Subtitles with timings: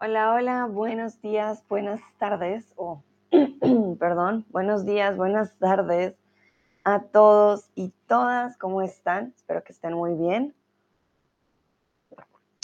[0.00, 3.02] Hola, hola, buenos días, buenas tardes, o
[3.98, 6.14] perdón, buenos días, buenas tardes
[6.84, 9.34] a todos y todas, ¿cómo están?
[9.36, 10.54] Espero que estén muy bien.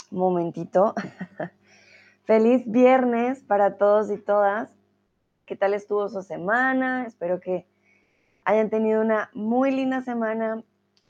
[0.09, 0.95] Momentito.
[2.23, 4.73] Feliz viernes para todos y todas.
[5.45, 7.05] ¿Qué tal estuvo su semana?
[7.05, 7.67] Espero que
[8.45, 10.63] hayan tenido una muy linda semana,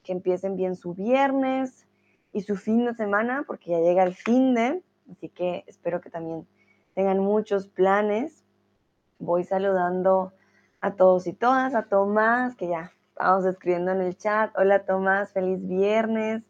[0.03, 1.87] que empiecen bien su viernes
[2.33, 6.09] y su fin de semana, porque ya llega el fin de Así que espero que
[6.09, 6.47] también
[6.93, 8.43] tengan muchos planes.
[9.19, 10.33] Voy saludando
[10.81, 14.51] a todos y todas, a Tomás, que ya estamos escribiendo en el chat.
[14.57, 16.43] Hola Tomás, feliz viernes.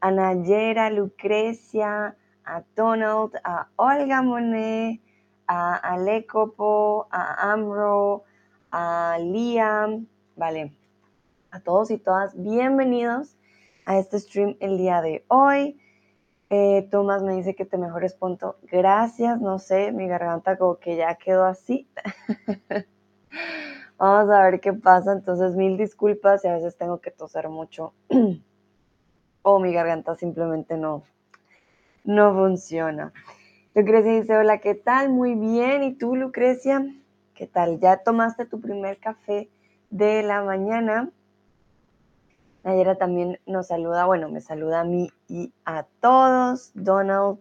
[0.00, 5.02] A Nayera, Lucrecia, a Donald, a Olga Monet,
[5.46, 8.24] a Alecopo, a Amro,
[8.70, 10.06] a Liam.
[10.40, 10.72] Vale,
[11.50, 13.36] a todos y todas, bienvenidos
[13.84, 15.78] a este stream el día de hoy.
[16.48, 18.56] Eh, Tomás me dice que te mejores punto.
[18.62, 21.86] Gracias, no sé, mi garganta como que ya quedó así.
[23.98, 25.12] Vamos a ver qué pasa.
[25.12, 27.92] Entonces, mil disculpas y a veces tengo que toser mucho.
[29.42, 31.02] o mi garganta simplemente no,
[32.04, 33.12] no funciona.
[33.74, 35.10] Lucrecia dice, hola, ¿qué tal?
[35.10, 35.82] Muy bien.
[35.82, 36.82] ¿Y tú, Lucrecia?
[37.34, 37.78] ¿Qué tal?
[37.78, 39.50] ¿Ya tomaste tu primer café
[39.90, 41.10] de la mañana?
[42.62, 46.70] Nayera también nos saluda, bueno, me saluda a mí y a todos.
[46.74, 47.40] Donald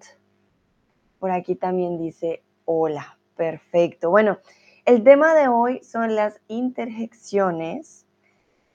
[1.19, 4.09] por aquí también dice hola, perfecto.
[4.09, 4.39] Bueno,
[4.85, 8.05] el tema de hoy son las interjecciones.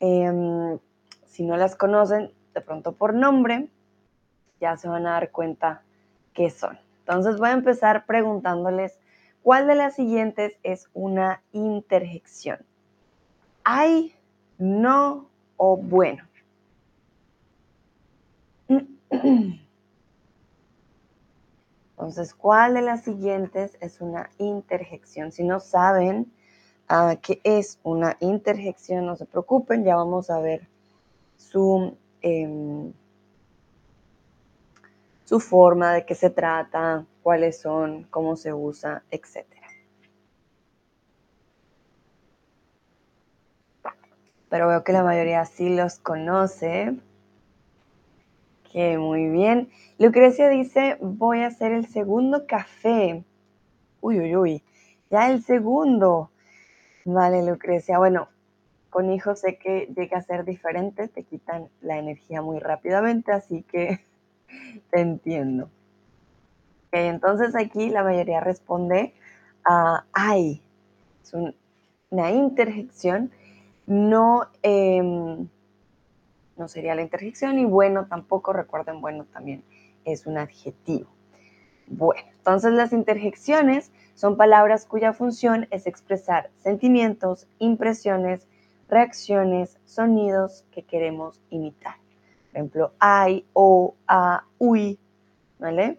[0.01, 0.79] Em,
[1.27, 3.69] si no las conocen de pronto por nombre,
[4.61, 5.83] ya se van a dar cuenta
[6.35, 6.79] qué son.
[7.01, 8.99] Entonces voy a empezar preguntándoles
[9.43, 12.59] cuál de las siguientes es una interjección.
[13.65, 14.15] Hay,
[14.59, 16.23] no o bueno.
[21.97, 25.33] Entonces, ¿cuál de las siguientes es una interjección?
[25.33, 26.31] Si no saben
[26.91, 30.69] uh, qué es una interjección, no se preocupen, ya vamos a ver
[31.37, 32.93] su, em,
[35.25, 39.47] su forma, de qué se trata, cuáles son, cómo se usa, etc.
[44.55, 46.95] Pero veo que la mayoría sí los conoce
[48.73, 49.69] muy bien.
[49.99, 53.25] Lucrecia dice, voy a hacer el segundo café.
[54.01, 54.63] Uy, uy, uy.
[55.11, 56.31] Ya el segundo.
[57.05, 57.99] Vale, Lucrecia.
[57.99, 58.29] Bueno,
[58.91, 63.63] con hijos sé que llega a ser diferente, te quitan la energía muy rápidamente, así
[63.65, 64.05] que
[64.93, 65.69] te entiendo.
[66.93, 69.15] entonces aquí la mayoría responde
[70.13, 70.63] ay.
[71.25, 71.35] Es
[72.11, 73.33] una interjección
[73.87, 74.49] no...
[74.63, 75.49] Em,
[76.57, 79.65] no sería la interjección y bueno tampoco, recuerden, bueno también
[80.05, 81.09] es un adjetivo.
[81.87, 88.47] Bueno, entonces las interjecciones son palabras cuya función es expresar sentimientos, impresiones,
[88.89, 91.97] reacciones, sonidos que queremos imitar.
[92.51, 94.99] Por ejemplo, ay, o, a, uy,
[95.59, 95.99] ¿vale?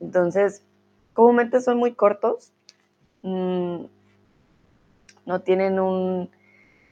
[0.00, 0.62] Entonces,
[1.12, 2.52] comúnmente son muy cortos,
[3.22, 3.84] mm,
[5.26, 6.30] no tienen un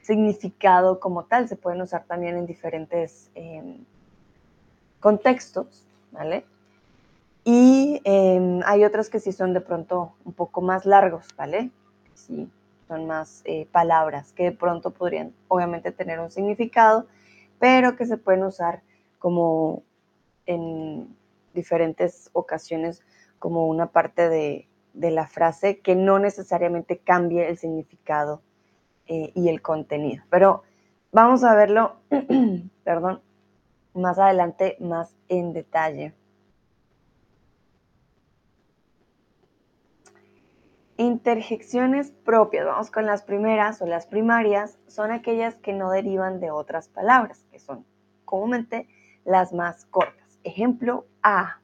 [0.05, 3.83] significado como tal, se pueden usar también en diferentes em,
[4.99, 6.45] contextos, ¿vale?
[7.43, 11.71] Y em, hay otros que sí son de pronto un poco más largos, ¿vale?
[12.13, 12.47] Sí,
[12.87, 17.07] son más eh, palabras que de pronto podrían obviamente tener un significado,
[17.59, 18.83] pero que se pueden usar
[19.17, 19.81] como
[20.45, 21.15] en
[21.55, 23.01] diferentes ocasiones
[23.39, 28.41] como una parte de, de la frase que no necesariamente cambie el significado
[29.07, 30.23] eh, y el contenido.
[30.29, 30.63] Pero
[31.11, 31.97] vamos a verlo,
[32.83, 33.21] perdón,
[33.93, 36.13] más adelante, más en detalle.
[40.97, 46.51] Interjecciones propias, vamos con las primeras o las primarias, son aquellas que no derivan de
[46.51, 47.85] otras palabras, que son
[48.23, 48.87] comúnmente
[49.25, 50.39] las más cortas.
[50.43, 51.59] Ejemplo A.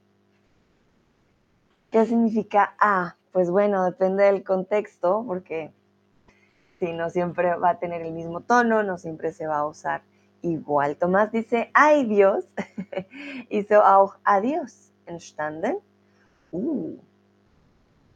[1.92, 3.16] ¿Qué significa A?
[3.32, 5.72] Pues bueno, depende del contexto, porque
[6.82, 10.02] Sí, no siempre va a tener el mismo tono, no siempre se va a usar
[10.42, 10.98] igual.
[10.98, 12.44] Tomás dice, ay Dios,
[13.52, 15.78] hizo auch adiós entstanden.
[16.52, 16.98] Uh,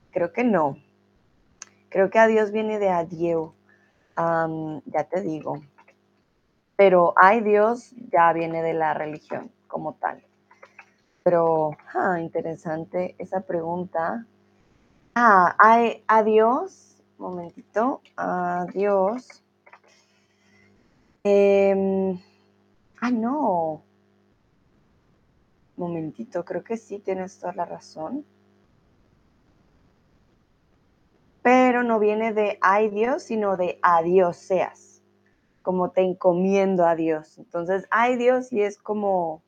[0.10, 0.80] creo que no.
[1.90, 3.54] Creo que adiós viene de adieu.
[4.18, 5.62] ya te digo.
[6.76, 10.24] Pero ay Dios ya viene de la religión como tal.
[11.22, 14.26] Pero, ah, interesante esa pregunta.
[15.14, 19.44] Ah, ay, adiós momentito, adiós.
[21.24, 22.20] Em,
[23.02, 23.84] ah, no.
[25.76, 28.26] Momentito, creo que sí tienes toda la razón.
[31.42, 35.04] Pero no viene de ay Dios, sino de adiós seas.
[35.62, 37.38] Como te encomiendo a Dios.
[37.38, 39.44] Entonces, ay Dios, y es como,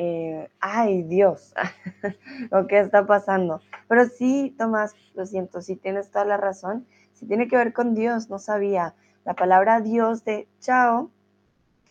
[0.00, 1.52] eh, ay Dios,
[2.52, 3.60] lo que está pasando.
[3.88, 6.86] Pero sí, Tomás, lo siento, sí tienes toda la razón.
[7.14, 8.94] Sí tiene que ver con Dios, no sabía.
[9.24, 11.10] La palabra Dios de chao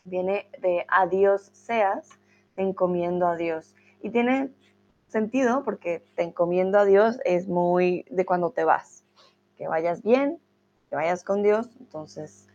[0.06, 2.07] viene de adiós seas,
[2.56, 3.75] te encomiendo a Dios.
[4.01, 4.53] Y tiene
[5.10, 9.03] sentido porque te encomiendo a Dios es muy de cuando te vas.
[9.57, 10.39] Que vayas bien,
[10.89, 12.48] que vayas con Dios, entonces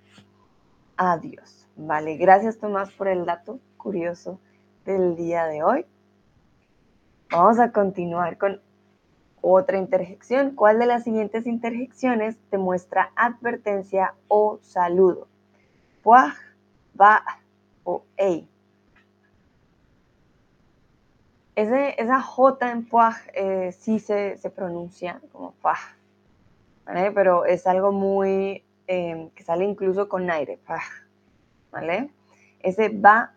[0.97, 1.69] adiós.
[1.77, 4.41] Vale, gracias Tomás por el dato curioso
[4.85, 5.87] del día de hoy.
[7.31, 8.61] Vamos a continuar con
[9.41, 10.55] otra interjección.
[10.55, 15.29] ¿Cuál de las siguientes interjecciones te muestra advertencia o saludo?
[16.03, 16.35] Puaj,
[17.01, 17.23] va
[17.85, 18.49] o ei.
[21.55, 25.79] esa J en puaj eh, sí se, pronuncia como puaj,
[27.15, 30.83] pero es algo muy em, que sale incluso con aire, puaj,
[31.71, 32.11] ¿vale?
[32.61, 33.35] Ese va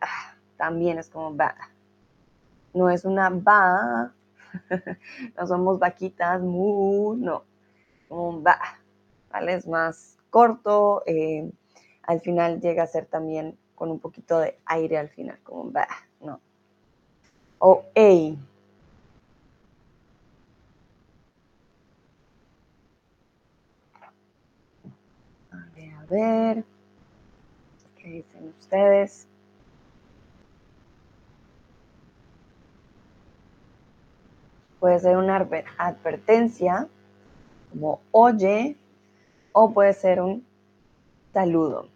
[0.00, 1.54] ah, también es como va.
[2.74, 4.12] No es una va,
[5.36, 7.44] no somos vaquitas, mu, no,
[8.08, 8.58] como va,
[9.30, 9.54] ¿vale?
[9.54, 11.50] Es más corto, eh,
[12.02, 15.86] al final llega a ser también con un poquito de aire al final, como va,
[16.20, 16.40] no.
[17.58, 18.38] O ey.
[25.50, 26.64] A ver, a ver.
[27.96, 29.26] ¿Qué dicen ustedes?
[34.86, 35.34] Puede ser una
[35.78, 36.86] advertencia,
[37.72, 38.76] como oye,
[39.50, 40.46] o puede ser un
[41.32, 41.88] saludo.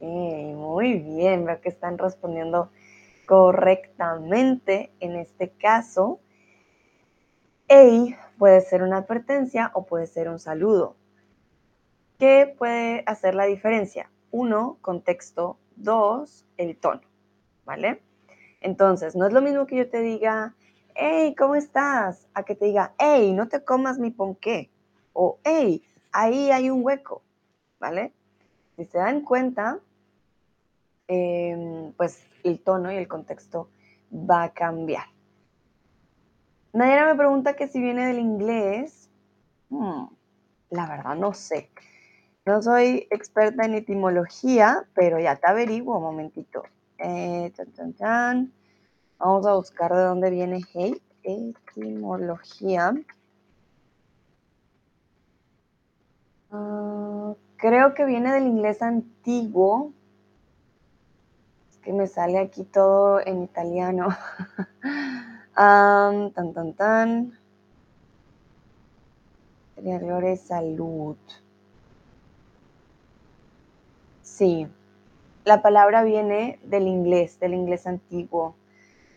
[0.00, 2.70] muy bien, veo que están respondiendo
[3.26, 6.20] correctamente en este caso.
[7.68, 10.96] Ey puede ser una advertencia o puede ser un saludo.
[12.18, 14.10] ¿Qué puede hacer la diferencia?
[14.30, 15.58] Uno, contexto.
[15.76, 17.02] Dos, el tono.
[17.66, 18.00] ¿Vale?
[18.62, 20.54] Entonces, no es lo mismo que yo te diga,
[20.94, 22.28] hey, ¿cómo estás?
[22.34, 24.70] A que te diga, hey, no te comas mi ponqué.
[25.12, 25.82] O, hey,
[26.12, 27.22] ahí hay un hueco.
[27.80, 28.12] ¿Vale?
[28.76, 29.80] Si se dan cuenta,
[31.08, 33.68] em, pues el tono y el contexto
[34.12, 35.06] va a cambiar.
[36.72, 39.10] Nayara me pregunta que si viene del inglés.
[39.68, 40.06] Hmm,
[40.70, 41.70] la verdad no sé.
[42.46, 46.62] No soy experta en etimología, pero ya te averiguo un momentito.
[46.98, 47.52] Eh,
[49.18, 52.92] Vamos a buscar de dónde viene hate, etimología.
[56.50, 59.92] Ah, creo que viene del inglés antiguo.
[61.70, 64.08] Es que me sale aquí todo en italiano.
[66.32, 67.38] tan, tan, tan.
[69.74, 71.16] Sería salud.
[74.22, 74.66] Sí,
[75.44, 78.54] la palabra viene del inglés, del inglés antiguo.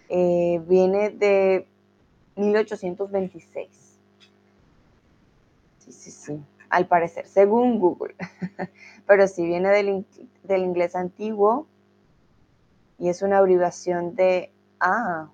[0.09, 1.67] Eh, viene de
[2.35, 3.99] 1826.
[5.79, 8.15] Sí, sí, sí, al parecer, según Google.
[9.07, 10.05] Pero sí viene del,
[10.63, 11.67] inglés antiguo
[12.97, 14.51] y es una abreviación de...
[14.79, 15.29] Ah,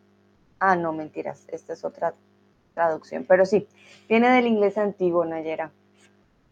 [0.59, 2.13] ah, no, mentiras, esta es otra
[2.73, 3.25] traducción.
[3.27, 3.67] Pero sí,
[4.09, 5.71] viene del inglés antiguo, Nayera.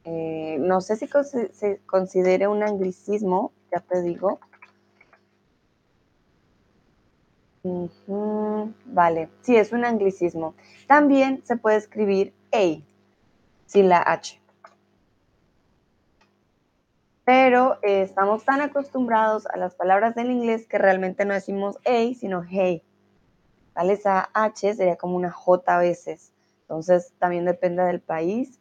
[0.06, 1.10] Eh, no sé si
[1.52, 4.40] se considere un anglicismo, ya te digo.
[8.86, 10.56] vale, sí, es un anglicismo.
[10.88, 12.82] También se puede escribir A,
[13.66, 14.40] sin la H.
[17.26, 22.14] Pero eh, estamos tan acostumbrados a las palabras del inglés que realmente no decimos A,
[22.16, 22.82] sino hey.
[23.76, 23.94] ¿Vale?
[23.94, 26.34] Esa H sería como una J a veces.
[26.62, 28.59] Entonces, también depende del país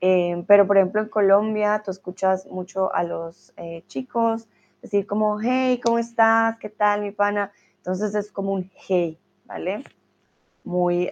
[0.00, 4.48] Em, pero, por ejemplo, en Colombia tú escuchas mucho a los eh, chicos
[4.82, 6.58] decir como, hey, ¿cómo estás?
[6.58, 7.52] ¿Qué tal, mi pana?
[7.78, 9.84] Entonces es como un hey, ¿vale?
[10.64, 11.10] Muy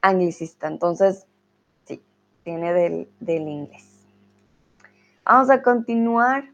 [0.00, 0.68] anglicista.
[0.68, 1.26] Entonces,
[1.84, 2.02] sí,
[2.44, 4.06] viene del, del inglés.
[5.24, 6.50] Vamos a continuar.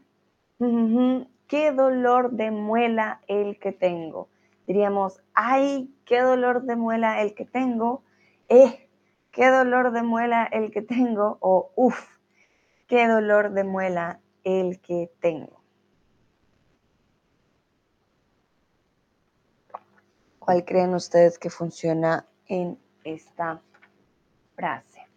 [1.47, 4.29] ¿Qué dolor de muela el que tengo?
[4.65, 8.01] Diríamos, ay, qué dolor de muela el que tengo.
[8.49, 8.82] Eh,
[9.33, 12.17] qué dolor de muela el que tengo o uff,
[12.87, 15.61] qué dolor de muela el que tengo.
[20.39, 23.61] ¿Cuál creen ustedes que funciona en esta
[24.55, 25.07] frase?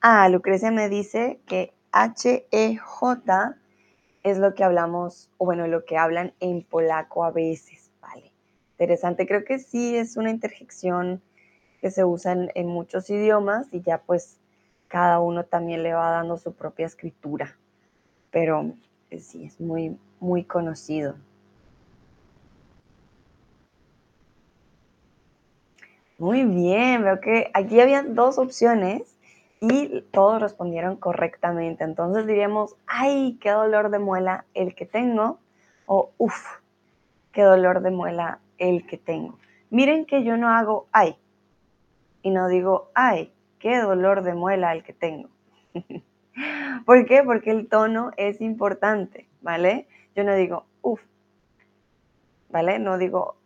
[0.00, 3.56] Ah, Lucrecia me dice que H-E-J
[4.22, 8.32] es lo que hablamos, o bueno, lo que hablan en polaco a veces, ¿vale?
[8.72, 11.22] Interesante, creo que sí es una interjección
[11.80, 14.38] que se usa en, muchos idiomas y ya pues
[14.88, 17.56] cada uno también le va dando su propia escritura,
[18.30, 18.72] pero
[19.10, 21.14] eh, sí, es muy, muy conocido.
[26.18, 29.02] Muy bien, veo que aquí había dos opciones
[29.60, 31.84] y todos respondieron correctamente.
[31.84, 35.38] Entonces diríamos, ay, qué dolor de muela el que tengo,
[35.86, 36.58] o uff,
[37.32, 39.38] qué dolor de muela el que tengo.
[39.70, 41.16] Miren que yo no hago ay
[42.22, 45.28] y no digo ay, qué dolor de muela el que tengo.
[46.86, 47.22] ¿Por qué?
[47.22, 49.86] Porque el tono es importante, ¿vale?
[50.14, 51.02] Yo no digo uff,
[52.50, 52.78] ¿vale?
[52.78, 53.36] No digo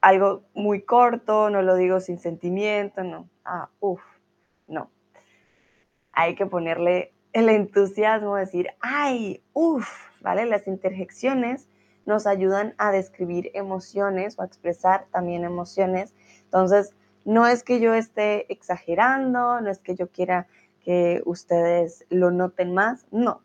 [0.00, 3.28] algo muy corto, no lo digo sin sentimiento, no.
[3.44, 4.02] Ah, uff,
[4.66, 4.90] no
[6.12, 9.88] hay que ponerle el entusiasmo, decir, ay, uff,
[10.20, 10.44] ¿vale?
[10.46, 11.68] Las interjecciones
[12.04, 16.14] nos ayudan a describir emociones o a expresar también emociones.
[16.44, 16.94] Entonces,
[17.24, 20.46] no es que yo esté exagerando, no es que yo quiera
[20.84, 23.42] que ustedes lo noten más, no.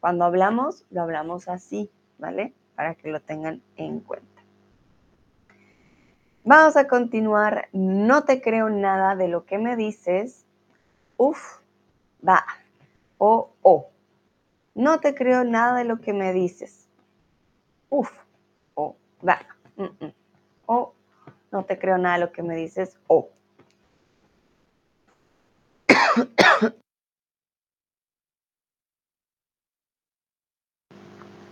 [0.00, 2.54] Cuando hablamos, lo hablamos así, ¿vale?
[2.74, 4.26] Para que lo tengan en cuenta.
[6.44, 7.68] Vamos a continuar.
[7.72, 10.46] No te creo nada de lo que me dices.
[11.16, 11.58] Uf,
[12.26, 12.44] va
[13.20, 13.90] o o.
[14.74, 16.88] No te creo nada de lo que me dices.
[17.90, 18.10] Uf,
[18.74, 18.96] o,
[19.26, 19.38] va.
[20.66, 20.94] O,
[21.52, 22.98] no te creo nada de lo que me dices.
[23.06, 23.28] O.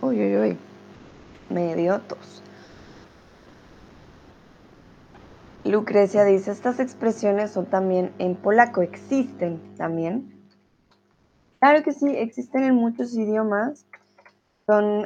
[0.01, 0.57] uy, uy, uy.
[1.49, 2.43] Me dio tos.
[5.65, 10.33] Lucrecia dice, estas expresiones son también en polaco, existen también.
[11.59, 13.85] Claro que sí, existen en muchos idiomas,
[14.65, 15.05] son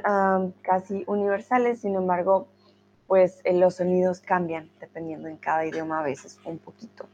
[0.61, 2.47] casi universales, sin embargo,
[3.07, 7.05] pues eh, los sonidos cambian dependiendo en cada idioma a veces un poquito.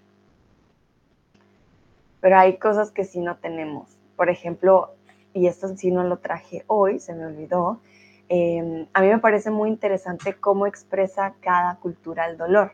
[2.22, 3.98] Pero hay cosas que sí no tenemos.
[4.15, 4.93] Por ejemplo,
[5.34, 7.79] y esto sí no lo traje hoy, se me olvidó,
[8.27, 12.74] em, a mí me parece muy interesante cómo expresa cada cultura el dolor.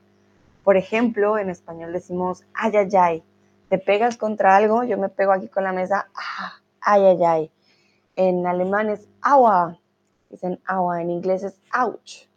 [0.63, 3.23] Por ejemplo, en español decimos ay, ay, ay,
[3.69, 7.51] te pegas contra algo, yo me pego aquí con la mesa, ah, ay, ay, ay.
[8.15, 9.77] En alemán es aua,
[10.29, 12.27] dicen aua, en inglés es ouch.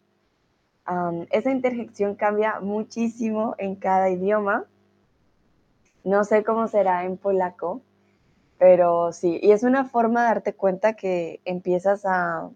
[1.30, 4.64] Esa interjección cambia muchísimo en cada idioma.
[6.04, 7.82] No sé cómo será en polaco,
[8.58, 12.48] pero sí, y es una forma de darte cuenta que empiezas a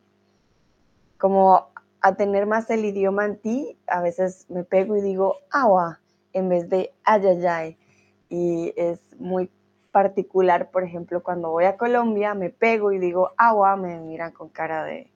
[1.18, 1.68] como
[2.00, 3.76] a tener más el idioma en ti.
[3.86, 6.00] A veces me pego y digo agua
[6.32, 7.76] en vez de ayayay
[8.30, 9.50] y es muy
[9.92, 14.48] particular, por ejemplo, cuando voy a Colombia, me pego y digo agua, me miran con
[14.48, 15.10] cara de,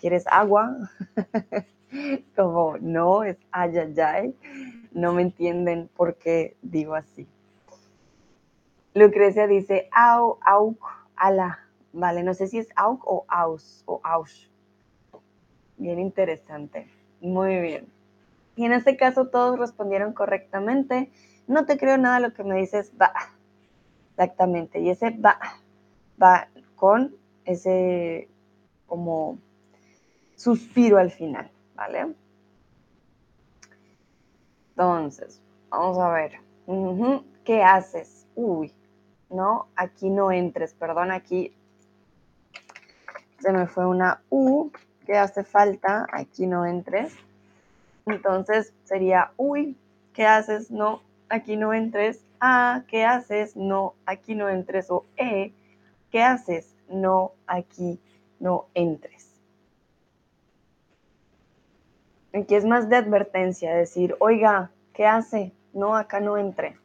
[0.00, 0.76] ¿quieres agua?
[2.36, 4.34] Como, no, es ayayay.
[4.92, 7.26] No me entienden por qué digo así.
[8.94, 10.82] Lucrecia dice, au, auk,
[11.16, 11.60] ala.
[11.92, 14.50] Vale, no sé si es auk o aus o aus.
[15.76, 16.88] Bien interesante.
[17.20, 17.86] Muy bien.
[18.56, 21.10] Y en este caso todos respondieron correctamente.
[21.46, 23.12] No te creo nada lo que me dices, va.
[24.10, 24.80] Exactamente.
[24.80, 25.38] Y ese va,
[26.20, 27.14] va con
[27.44, 28.28] ese
[28.86, 29.38] como
[30.34, 32.12] suspiro al final, ¿vale?
[34.70, 36.32] Entonces, vamos a ver.
[37.44, 38.26] ¿Qué haces?
[38.34, 38.74] Uy,
[39.30, 41.54] no, aquí no entres, perdón, aquí
[43.38, 44.70] se me fue una U
[45.06, 47.14] que hace falta, aquí no entres.
[48.06, 49.76] Entonces sería, uy,
[50.12, 50.70] ¿qué haces?
[50.70, 52.24] No, aquí no entres.
[52.40, 53.56] Ah, ¿qué haces?
[53.56, 54.90] No, aquí no entres.
[54.90, 55.52] O E,
[56.10, 56.74] ¿qué haces?
[56.88, 58.00] No, aquí
[58.40, 59.17] no entres.
[62.38, 65.52] Aquí es más de advertencia, decir, oiga, ¿qué hace?
[65.72, 66.78] No, acá no entre.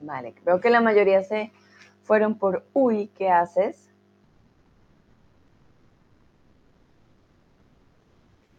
[0.00, 1.52] Vale, veo que la mayoría se
[2.02, 3.88] fueron por uy, ¿qué haces?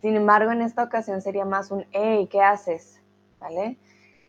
[0.01, 3.02] Sin embargo, en esta ocasión sería más un hey, ¿qué haces?
[3.43, 3.77] ¿Vale?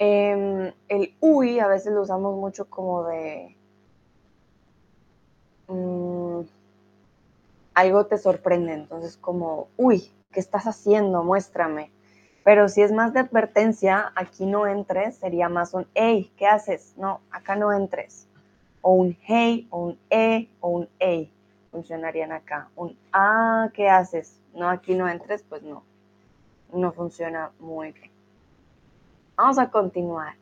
[0.00, 3.56] Em, el uy a veces lo usamos mucho como de
[5.68, 6.40] mm,
[7.74, 11.22] algo te sorprende, entonces como, uy, ¿qué estás haciendo?
[11.22, 11.92] Muéstrame.
[12.42, 16.94] Pero si es más de advertencia, aquí no entres, sería más un hey, ¿qué haces?
[16.96, 18.26] No, acá no entres.
[18.82, 21.32] O un hey, o un e, o un hey.
[21.72, 22.68] Un funcionarían acá.
[22.74, 24.40] Un ah, ¿qué haces?
[24.54, 25.84] No, aquí no entres, pues no.
[26.72, 28.13] No funciona muy bien.
[29.36, 30.34] Vamos a continuar.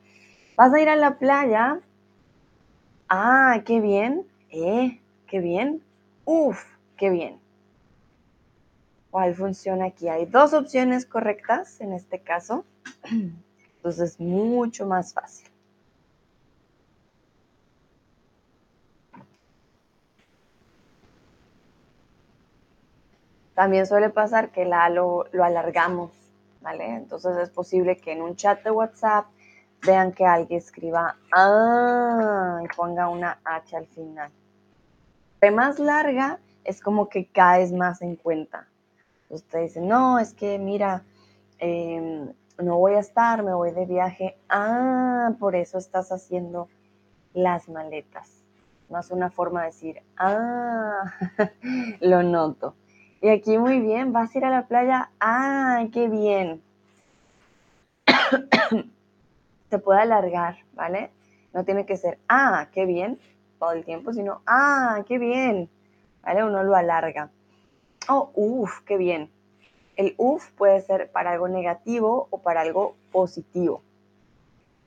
[0.57, 1.81] ¿Vas a ir a la playa?
[3.09, 4.27] Ah, qué bien.
[4.51, 5.83] Eh, qué bien.
[6.25, 6.63] Uf,
[6.97, 7.41] qué bien.
[9.11, 10.09] ¿Cuál funciona aquí?
[10.09, 12.65] Hay dos opciones correctas en este caso.
[13.77, 15.49] Entonces, mucho más fácil.
[23.55, 26.11] También suele pasar que la lo, lo alargamos,
[26.63, 26.95] ¿vale?
[26.95, 29.27] Entonces es posible que en un chat de WhatsApp
[29.85, 34.31] vean que alguien escriba ah y ponga una H al final.
[35.41, 38.69] De más larga es como que caes más en cuenta.
[39.29, 41.03] Usted dice, no, es que mira,
[41.59, 44.37] em, no voy a estar, me voy de viaje.
[44.49, 46.69] Ah, por eso estás haciendo
[47.35, 48.31] las maletas.
[48.89, 51.13] Más una forma de decir, ah,
[52.01, 52.75] lo noto.
[53.23, 55.11] Y aquí muy bien, vas a ir a la playa.
[55.21, 56.61] Ah, qué bien.
[59.71, 61.11] Se puede alargar, ¿vale?
[61.55, 63.21] No tiene que ser, ah, qué bien,
[63.61, 65.69] todo el tiempo, sino, ah, qué bien,
[66.25, 66.43] ¿vale?
[66.43, 67.31] Uno lo alarga.
[68.09, 69.31] Oh, uff, qué bien.
[69.95, 73.83] El uff puede ser para algo negativo o para algo positivo.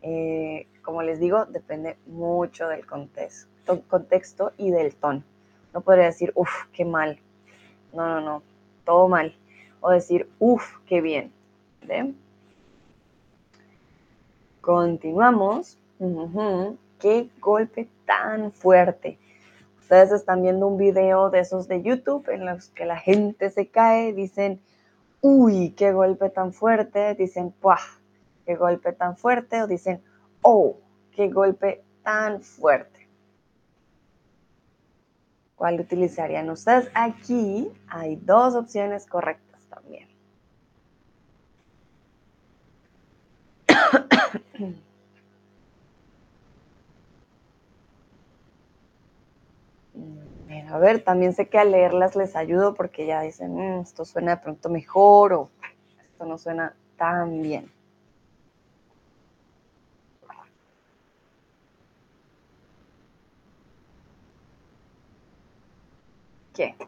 [0.02, 5.24] Eh, como les digo, depende mucho del contexto, y del tono.
[5.74, 7.18] No podría decir, uff, qué mal,
[7.96, 8.44] no, no, no,
[8.86, 9.36] todo mal.
[9.82, 11.32] O decir, uff, qué bien.
[14.62, 15.78] Continuamos.
[17.00, 19.18] Qué golpe tan fuerte.
[19.80, 23.68] Ustedes están viendo un video de esos de YouTube en los que la gente se
[23.68, 24.60] cae, dicen,
[25.22, 27.78] uy, qué golpe tan fuerte, dicen, ¡puah!
[28.46, 30.02] qué golpe tan fuerte, o dicen,
[30.42, 30.78] oh,
[31.12, 32.95] qué golpe tan fuerte.
[35.56, 36.90] ¿Cuál utilizarían ustedes?
[36.94, 40.08] Aquí hay dos opciones correctas también.
[50.70, 54.36] a ver, también sé que al leerlas les ayudo porque ya dicen, mm, esto suena
[54.36, 55.50] de pronto mejor o
[56.04, 57.72] esto no suena tan bien.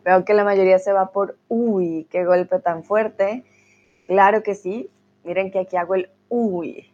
[0.03, 3.43] Veo que la mayoría se va por uy, qué golpe tan fuerte.
[4.07, 4.89] Claro que sí.
[5.23, 6.91] Miren que aquí hago el uy.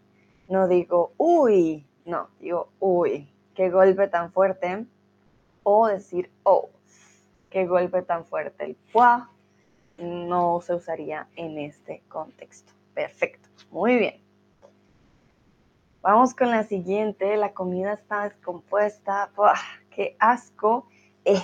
[0.49, 4.85] No digo uy, no, digo uy, qué golpe tan fuerte.
[5.63, 6.69] O decir oh,
[7.49, 8.65] qué golpe tan fuerte.
[8.65, 9.29] El pua
[9.97, 12.73] no se usaría en este contexto.
[12.93, 14.23] Perfecto, muy bien.
[16.01, 17.37] Vamos con la siguiente.
[17.37, 19.31] La comida está descompuesta.
[19.89, 20.87] ¡Qué asco!
[21.23, 21.41] Eh,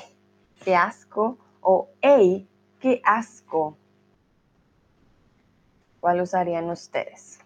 [0.64, 2.48] qué asco, o hey,
[2.80, 3.78] qué asco.
[6.00, 7.40] ¿Cuál usarían ustedes?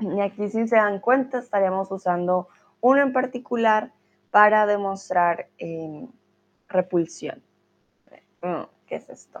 [0.00, 2.48] Y aquí si se dan cuenta estaríamos usando
[2.80, 3.92] uno en particular
[4.30, 6.08] para demostrar eh,
[6.68, 7.42] repulsión.
[8.42, 9.40] Mm, ¿Qué es esto?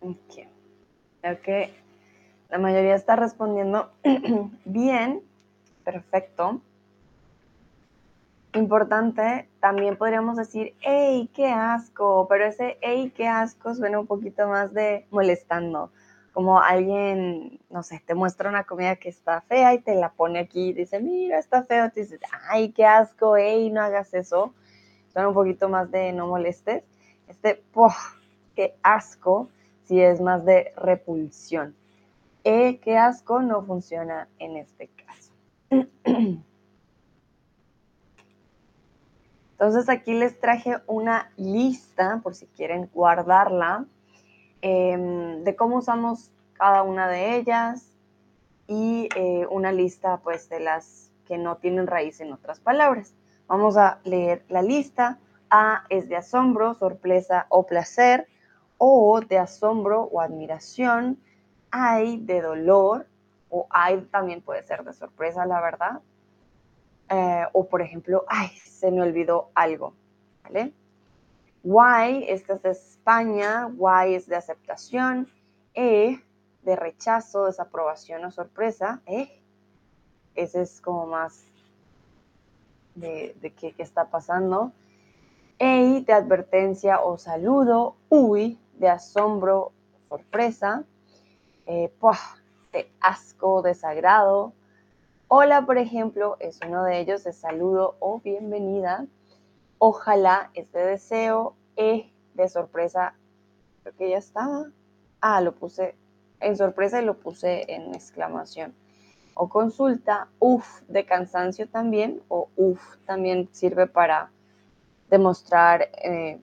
[0.00, 0.46] Ok.
[1.20, 1.74] Creo que
[2.48, 3.90] la mayoría está respondiendo
[4.64, 5.22] bien.
[5.84, 6.60] Perfecto.
[8.52, 12.26] Importante, también podríamos decir, ¡Ey, qué asco!
[12.28, 13.74] Pero ese ¡Ey, qué asco!
[13.74, 15.92] suena un poquito más de molestando.
[16.32, 20.40] Como alguien, no sé, te muestra una comida que está fea y te la pone
[20.40, 21.90] aquí y dice, mira, está feo.
[21.90, 23.36] Te dices, ¡ay, qué asco!
[23.36, 24.52] ¡Ey, no hagas eso!
[25.12, 26.82] Suena un poquito más de no molestes.
[27.28, 27.62] Este.
[28.56, 29.48] ¡Qué asco!
[29.90, 31.74] Si es más de repulsión.
[32.44, 35.32] E, qué asco, no funciona en este caso.
[39.50, 43.84] Entonces aquí les traje una lista, por si quieren guardarla,
[44.62, 47.90] em, de cómo usamos cada una de ellas
[48.68, 53.12] y eh, una lista pues de las que no tienen raíz en otras palabras.
[53.48, 55.18] Vamos a leer la lista.
[55.50, 58.28] A es de asombro, sorpresa o placer
[58.82, 61.20] o de asombro o admiración,
[61.70, 63.06] hay de dolor,
[63.50, 66.00] o hay también puede ser de sorpresa, la verdad.
[67.10, 69.92] Eh, o por ejemplo, ay, se me olvidó algo,
[70.44, 70.72] ¿vale?
[71.62, 75.28] Why, esta es de España, why es de aceptación,
[75.74, 76.18] e
[76.62, 79.02] de rechazo, desaprobación o sorpresa.
[79.06, 79.42] ¿eh?
[80.34, 81.44] Ese es como más
[82.94, 84.72] de, qué, está pasando.
[85.58, 87.96] Ey, de advertencia o saludo.
[88.08, 89.72] Uy, de asombro,
[90.08, 90.84] sorpresa.
[91.66, 91.92] Eh,
[92.72, 94.54] de asco, desagrado.
[95.28, 99.06] Hola, por ejemplo, es uno de ellos de saludo o bienvenida.
[99.78, 103.14] Ojalá este deseo E de sorpresa,
[103.82, 104.70] creo que ya estaba.
[105.20, 105.94] Ah, lo puse
[106.40, 108.74] en sorpresa y lo puse en exclamación.
[109.34, 114.30] O consulta, uff, de cansancio también, o uff, también sirve para
[115.10, 116.40] demostrar eh,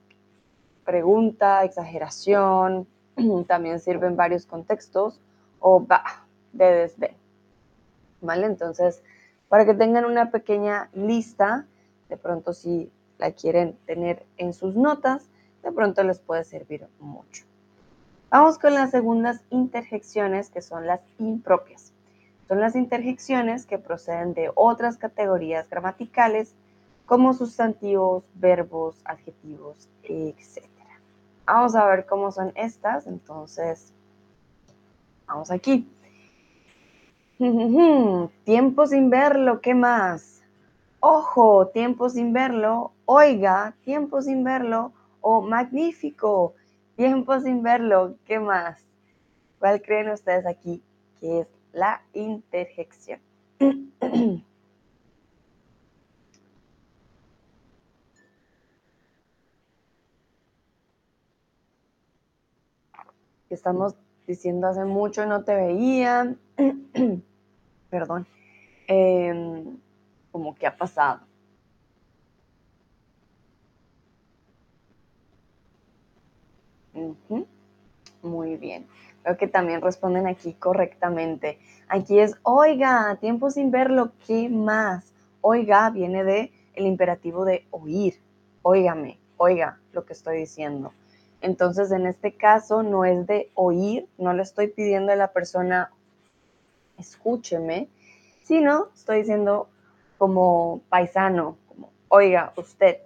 [0.87, 2.87] pregunta, exageración,
[3.47, 5.19] también sirve en varios contextos,
[5.59, 7.15] o va, de desdén.
[8.21, 8.45] ¿Vale?
[8.45, 9.03] Entonces,
[9.49, 11.65] para que tengan una pequeña lista,
[12.07, 15.27] de pronto si la quieren tener en sus notas,
[15.61, 17.43] de pronto les puede servir mucho.
[18.29, 21.91] Vamos con las segundas interjecciones que son las impropias.
[22.47, 26.53] Son las interjecciones que proceden de otras categorías gramaticales
[27.05, 30.76] como sustantivos, verbos, adjetivos, etc.
[31.47, 33.07] Vamos a ver cómo son estas.
[33.07, 33.93] Entonces,
[35.25, 35.89] vamos aquí.
[38.43, 40.43] Tiempo sin verlo, ¿qué más?
[40.99, 42.91] Ojo, tiempo sin verlo.
[43.05, 44.91] Oiga, tiempo sin verlo.
[45.21, 46.53] O magnífico,
[46.95, 48.83] tiempo sin verlo, ¿qué más?
[49.59, 50.81] ¿Cuál creen ustedes aquí
[51.19, 53.19] que es la interjección?
[63.49, 63.95] Estamos
[64.27, 66.35] diciendo hace mucho no te veía,
[67.89, 68.27] perdón,
[68.87, 69.77] em,
[70.31, 71.21] como que ha pasado.
[78.21, 78.87] Muy bien.
[79.23, 81.59] Creo que también responden aquí correctamente.
[81.87, 85.13] Aquí es, oiga, tiempo sin verlo, ¿qué más?
[85.41, 88.19] Oiga viene de el imperativo de oír.
[88.61, 90.91] Óigame, oiga lo que estoy diciendo.
[91.41, 95.91] Entonces, en este caso no es de oír, no le estoy pidiendo a la persona,
[96.97, 97.89] escúcheme,
[98.43, 99.67] sino estoy diciendo
[100.17, 102.97] como paisano, como, oiga, usted,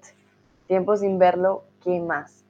[0.67, 2.45] tiempo sin verlo, ¿qué más?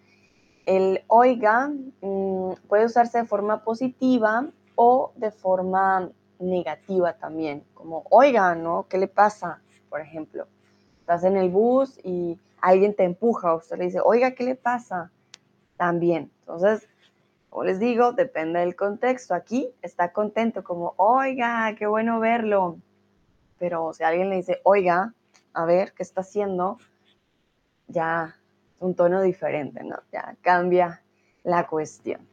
[0.66, 8.54] El oiga mm, puede usarse de forma positiva o de forma negativa también, como oiga,
[8.54, 8.86] ¿no?
[8.88, 9.62] ¿Qué le pasa?
[9.90, 10.46] Por ejemplo,
[11.00, 15.12] estás en el bus y alguien te empuja, usted le dice, oiga, ¿qué le pasa?
[15.82, 16.30] También.
[16.42, 16.88] Entonces,
[17.50, 19.34] como les digo, depende del contexto.
[19.34, 22.78] Aquí está contento, como, oiga, qué bueno verlo.
[23.58, 25.16] Pero si alguien le dice, oiga,
[25.56, 26.78] a ver, ¿qué está haciendo?
[27.88, 28.38] Ya
[28.80, 29.96] un tono diferente, ¿no?
[30.12, 31.02] Ya cambia
[31.44, 32.28] la cuestión.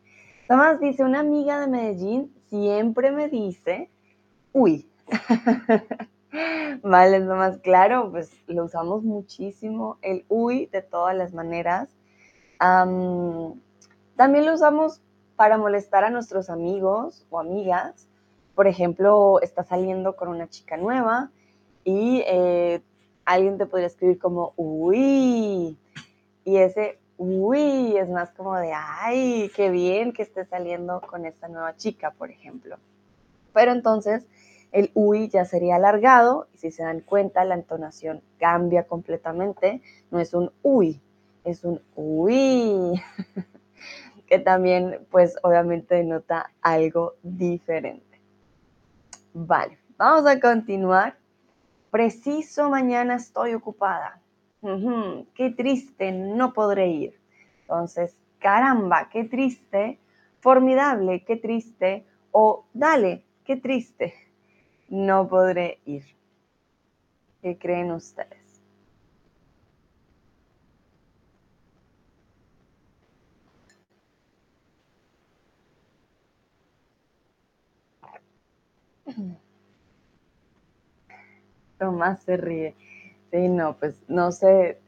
[0.47, 3.89] Tomás dice, una amiga de Medellín siempre me dice,
[4.53, 4.91] uy.
[6.83, 11.98] vale, más claro, pues lo usamos muchísimo, el uy de todas las maneras.
[12.59, 15.01] También lo usamos
[15.37, 18.09] para molestar a nuestros amigos o amigas.
[18.55, 21.31] Por ejemplo, está saliendo con una chica nueva
[21.85, 22.83] y eh,
[23.25, 25.79] alguien te podría escribir como, uy,
[26.45, 31.49] y ese uy es más como de, ay, qué bien que esté saliendo con esta
[31.49, 32.77] nueva chica, por ejemplo.
[33.53, 34.27] Pero entonces
[34.73, 39.83] el uy ya sería alargado y si se dan cuenta la entonación cambia completamente.
[40.11, 41.01] No es un uy,
[41.51, 43.01] es un uy,
[44.27, 48.21] que también pues obviamente denota algo diferente.
[49.33, 51.17] Vale, vamos a continuar.
[51.91, 54.21] Preciso mañana estoy ocupada
[55.35, 57.21] qué triste, no podré ir.
[57.63, 59.99] Entonces, caramba, qué triste,
[60.41, 64.15] formidable, qué triste, o dale, qué triste,
[64.89, 66.05] no podré ir.
[67.43, 68.38] ¿Qué creen ustedes?
[81.79, 82.75] Tomás se ríe.
[83.31, 84.79] Sí, no, pues no sé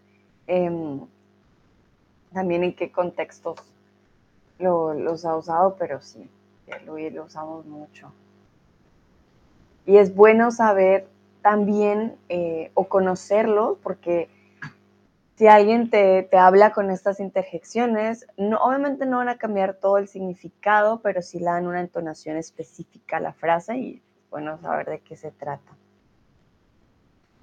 [0.47, 1.01] em,
[2.33, 3.61] también en qué contextos
[4.59, 6.29] lo, los ha usado, pero sí,
[6.87, 8.13] lo, lo usamos mucho.
[9.87, 11.09] Y es bueno saber
[11.43, 14.29] también eh, o conocerlos, porque
[15.41, 21.01] si alguien te, habla con estas interjecciones, obviamente no van a cambiar todo el significado,
[21.01, 25.17] pero sí le dan una entonación específica a la frase y bueno saber de qué
[25.17, 25.73] se trata.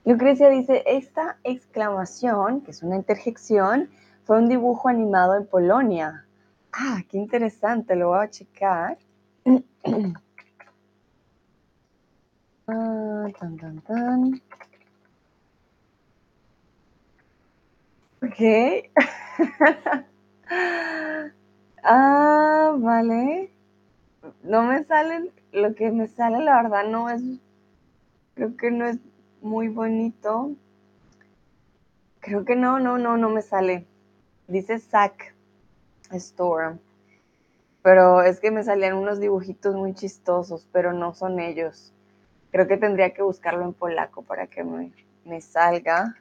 [0.05, 3.89] Lucrecia dice, esta exclamación, que es una interjección,
[4.23, 6.25] fue un dibujo animado en Polonia.
[6.71, 8.97] Ah, qué interesante, lo voy a checar.
[12.69, 14.41] Ah, tan, tan, tan.
[18.21, 18.39] Ok.
[21.83, 23.53] ah, vale.
[24.43, 27.21] No me salen, lo que me sale la verdad no es,
[28.35, 28.97] creo que no es
[29.41, 30.51] muy bonito.
[32.19, 33.85] Creo que no, no, no, no me sale.
[34.47, 35.33] Dice Sack
[36.11, 36.77] Store.
[37.81, 41.93] Pero es que me salían unos dibujitos muy chistosos, pero no son ellos.
[42.51, 44.91] Creo que tendría que buscarlo en polaco para que me,
[45.25, 46.15] me salga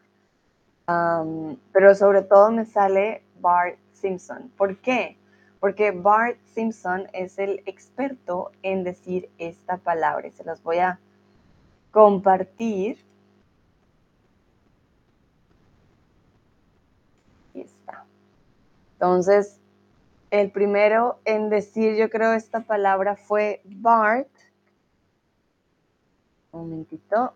[1.73, 4.51] pero sobre todo me sale Bart Simpson.
[4.57, 5.17] ¿Por qué?
[5.67, 10.31] Porque Bart Simpson es el experto en decir esta palabra.
[10.31, 11.01] Se las voy a
[11.91, 12.99] compartir.
[17.51, 18.05] Aquí está.
[18.93, 19.59] Entonces,
[20.31, 24.31] el primero en decir, yo creo, esta palabra fue Bart.
[26.53, 27.35] Un momentito.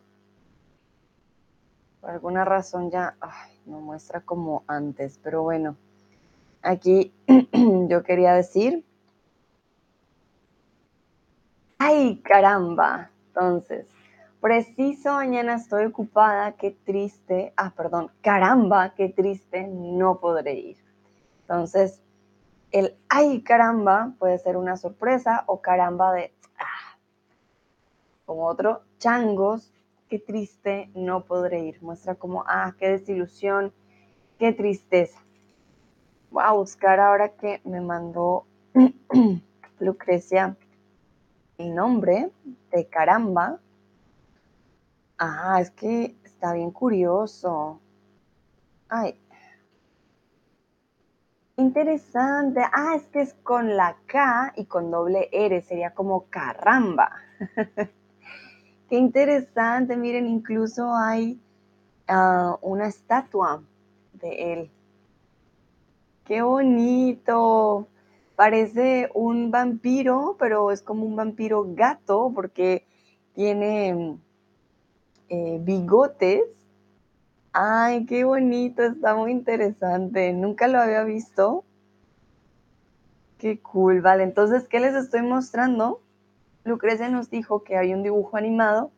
[2.01, 3.17] Por alguna razón ya
[3.67, 5.77] no muestra como antes, pero bueno,
[6.63, 7.13] aquí
[7.89, 8.85] yo quería decir,
[11.79, 13.87] ay caramba, entonces,
[14.41, 20.77] preciso mañana estoy ocupada, qué triste, ah, perdón, caramba, qué triste, no podré ir.
[21.43, 22.03] Entonces,
[22.71, 26.97] el ay caramba puede ser una sorpresa o caramba de, ah,
[28.27, 29.73] como otro, changos,
[30.09, 31.83] qué triste, no podré ir.
[31.83, 33.73] Muestra como, ah, qué desilusión,
[34.39, 35.21] qué tristeza.
[36.37, 38.47] A buscar ahora que me mandó
[39.81, 40.57] Lucrecia
[41.59, 42.31] el nombre
[42.71, 43.59] de caramba.
[45.19, 47.81] Ah, es que está bien curioso.
[48.89, 49.21] Ay.
[51.57, 52.63] Interesante.
[52.73, 55.61] Ah, es que es con la K y con doble R.
[55.61, 57.13] Sería como caramba.
[58.89, 61.41] Qué interesante, miren, incluso hay
[62.09, 63.63] ah, una estatua
[64.15, 64.71] de él.
[66.31, 67.89] Qué bonito.
[68.37, 72.87] Parece un vampiro, pero es como un vampiro gato porque
[73.35, 74.17] tiene
[75.29, 76.45] eh, bigotes.
[77.53, 80.33] Ay, qué bonito, está muy interesante.
[80.33, 81.65] Nunca lo había visto.
[83.39, 84.23] Qué cool, vale.
[84.23, 86.01] Entonces, ¿qué les estoy mostrando?
[86.63, 88.93] Lucrecia nos dijo que hay un dibujo animado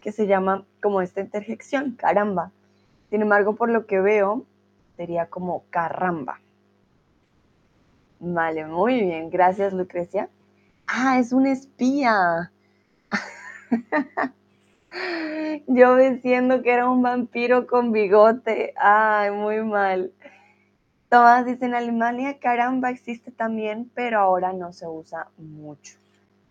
[0.00, 2.52] que se llama como esta interjección, caramba.
[3.10, 4.44] Sin embargo, por lo que veo,
[4.96, 6.38] sería como caramba.
[8.20, 9.30] Vale, muy bien.
[9.30, 10.28] Gracias, Lucrecia.
[10.86, 12.52] Ah, es un espía.
[15.66, 18.72] Yo diciendo que era un vampiro con bigote.
[18.76, 20.12] Ay, muy mal.
[21.08, 25.98] Todas dicen Alemania, caramba, existe también, pero ahora no se usa mucho.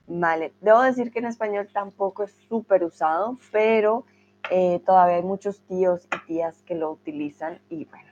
[0.07, 4.05] Vale, debo decir que en español tampoco es súper usado, pero
[4.51, 8.11] eh, todavía hay muchos tíos y tías que lo utilizan y bueno,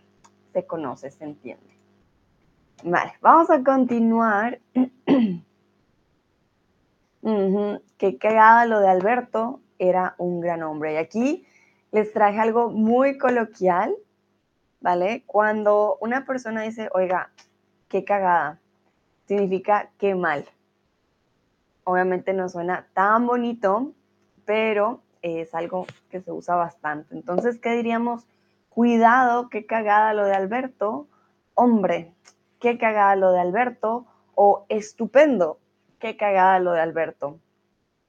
[0.53, 1.72] se conoce, se entiende.
[2.83, 4.59] Vale, vamos a continuar.
[7.97, 10.93] Qué cagada lo de Alberto, era un gran hombre.
[10.93, 11.47] Y aquí
[11.91, 13.95] les traje algo muy coloquial,
[14.81, 15.23] ¿vale?
[15.25, 17.31] Cuando una persona dice, oiga,
[17.87, 18.59] qué cagada,
[19.25, 20.45] significa qué mal
[21.83, 23.91] obviamente no suena tan bonito,
[24.45, 27.15] pero es algo que se usa bastante.
[27.15, 28.25] Entonces, ¿qué diríamos?
[28.69, 31.07] Cuidado, qué cagada lo de Alberto.
[31.53, 32.13] Hombre,
[32.63, 34.06] qué cagada lo de Alberto.
[34.36, 35.60] O estupendo,
[35.99, 37.39] qué cagada lo de Alberto.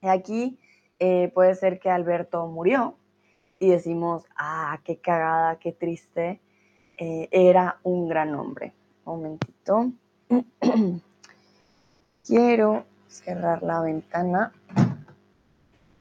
[0.00, 0.58] Aquí
[0.98, 2.96] eh, puede ser que Alberto murió
[3.58, 6.40] y decimos, ah, qué cagada, qué triste.
[6.96, 8.72] Eh, era un gran hombre.
[9.04, 9.90] Un momentito.
[12.24, 14.52] Quiero cerrar la ventana,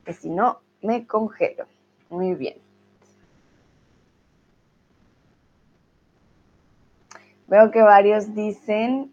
[0.06, 1.66] que si no me congelo.
[2.10, 2.63] Muy bien.
[7.48, 9.12] Veo que varios dicen,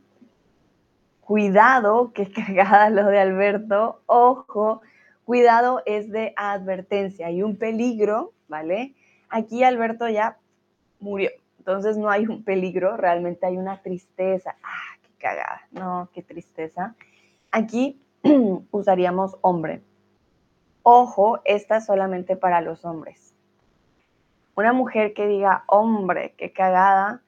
[1.21, 4.83] cuidado, que cagada lo de Alberto, ojo,
[5.25, 8.95] cuidado es de advertencia, hay un peligro, ¿vale?
[9.29, 10.39] Aquí Alberto ya
[10.99, 14.57] murió, entonces no hay un peligro, realmente hay una tristeza.
[14.63, 16.95] Ah, qué cagada, no, qué tristeza.
[17.53, 18.01] Aquí
[18.71, 19.83] usaríamos hombre.
[20.83, 23.35] Ojo, esta es solamente para los hombres.
[24.57, 27.23] Una mujer que diga hombre, qué cagada,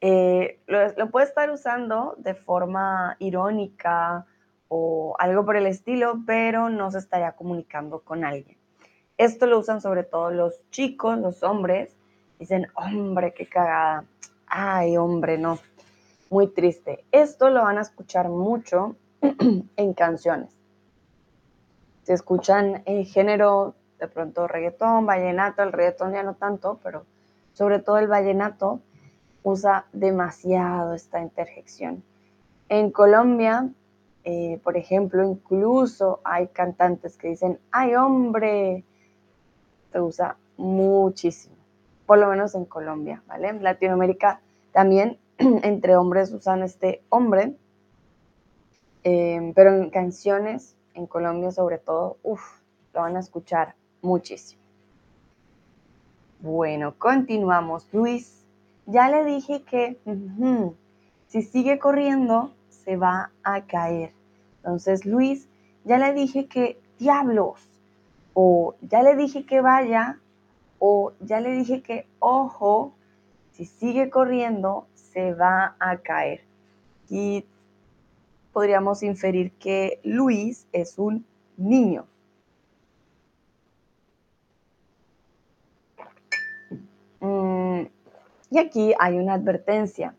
[0.00, 4.26] eh, lo, puede estar usando de forma irónica
[4.68, 8.56] o algo por el estilo, pero no se estaría comunicando con alguien.
[9.16, 11.96] Esto lo usan sobre todo los chicos, los hombres.
[12.38, 14.04] Dicen, hombre, qué cagada.
[14.46, 15.58] Ay, hombre, no.
[16.30, 17.04] Muy triste.
[17.10, 18.94] Esto lo van a escuchar mucho
[19.76, 20.50] en canciones.
[22.04, 27.04] Si escuchan el género, de pronto reggaetón, vallenato, el reggaetón ya no tanto, pero
[27.54, 28.80] sobre todo el vallenato
[29.48, 32.02] usa demasiado esta interjección.
[32.68, 33.68] En Colombia,
[34.24, 38.84] eh, por ejemplo, incluso hay cantantes que dicen, ay hombre,
[39.90, 41.56] se usa muchísimo,
[42.04, 43.48] por lo menos en Colombia, ¿vale?
[43.48, 44.40] En Latinoamérica
[44.72, 47.54] también entre hombres usan este hombre,
[49.04, 52.42] eh, pero en canciones, en Colombia sobre todo, uff,
[52.92, 54.60] lo van a escuchar muchísimo.
[56.40, 57.88] Bueno, continuamos.
[57.92, 58.37] Luis,
[58.88, 59.98] ya le dije que
[61.26, 64.12] si sigue corriendo, se va a caer.
[64.58, 65.46] Entonces, Luis,
[65.84, 67.60] ya le dije que diablos,
[68.32, 70.18] o ya le dije que vaya,
[70.78, 72.94] o ya le dije que ojo,
[73.52, 76.40] si sigue corriendo, se va a caer.
[77.10, 77.44] Y
[78.54, 81.26] podríamos inferir que Luis es un
[81.58, 82.06] niño.
[87.20, 87.82] Mm,
[88.50, 90.14] y aquí hay una advertencia.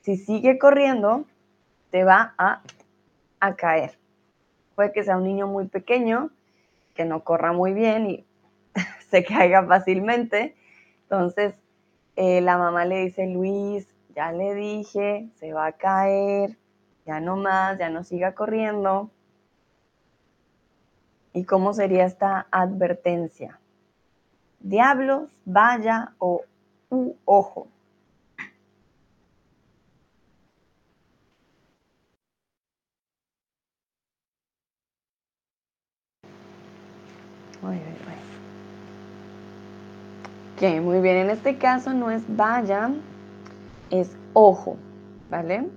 [0.00, 1.24] Si sigue corriendo,
[1.90, 2.62] te va a,
[3.40, 3.98] a caer.
[4.74, 6.30] Puede que sea un niño muy pequeño,
[6.94, 8.26] que no corra muy bien y
[9.10, 10.56] se caiga fácilmente.
[11.02, 11.54] Entonces,
[12.16, 16.58] eh, la mamá le dice, Luis, ya le dije, se va a caer,
[17.06, 19.10] ya no más, ya no siga corriendo.
[21.32, 23.60] ¿Y cómo sería esta advertencia?
[24.60, 26.42] Diablos, vaya o
[26.90, 27.68] u ojo.
[40.56, 41.16] Ok, muy bien.
[41.16, 42.90] En este caso no es vaya,
[43.90, 44.76] es ojo,
[45.30, 45.68] ¿vale?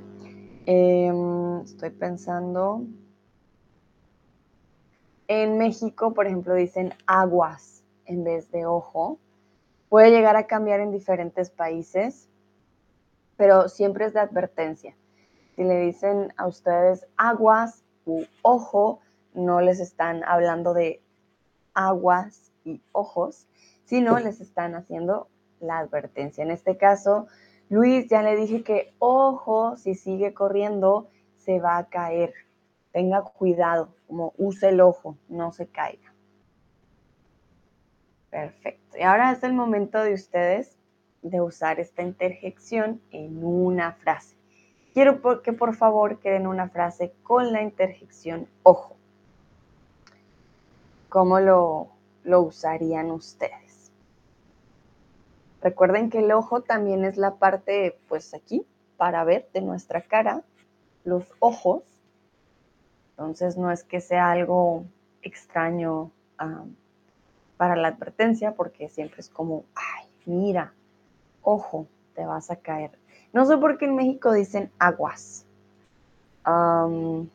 [0.66, 2.84] Em, estoy pensando.
[5.28, 9.20] En México, por ejemplo, dicen aguas en vez de ojo.
[9.92, 12.30] Puede llegar a cambiar en diferentes países,
[13.36, 14.96] pero siempre es de advertencia.
[15.58, 19.02] Si le dicen a ustedes aguas u ojo,
[19.34, 21.02] no les están hablando de
[21.74, 23.50] aguas y ojos,
[23.84, 25.28] sino les están haciendo
[25.60, 26.42] la advertencia.
[26.42, 27.28] En este caso,
[27.68, 32.34] Luis ya le dije que, ojo, si sigue corriendo, se va a caer.
[32.94, 36.11] Tenga cuidado, como use el ojo, no se caiga.
[38.32, 38.98] Perfecto.
[38.98, 40.78] Y ahora es el momento de ustedes
[41.22, 44.36] de usar esta interjección en una frase.
[44.94, 48.96] Quiero que por favor queden una frase con la interjección ojo.
[51.10, 51.90] ¿Cómo lo,
[52.24, 53.92] lo usarían ustedes?
[55.62, 58.66] Recuerden que el ojo también es la parte, pues aquí,
[58.98, 60.42] para ver de nuestra cara,
[61.04, 61.84] los ojos.
[63.12, 64.86] Entonces no es que sea algo
[65.22, 66.12] extraño
[67.62, 70.74] para la advertencia, porque siempre es como, ay, mira,
[71.44, 72.98] ojo, te vas a caer.
[73.34, 75.46] No sé por qué en México dicen aguas.
[76.44, 77.30] voy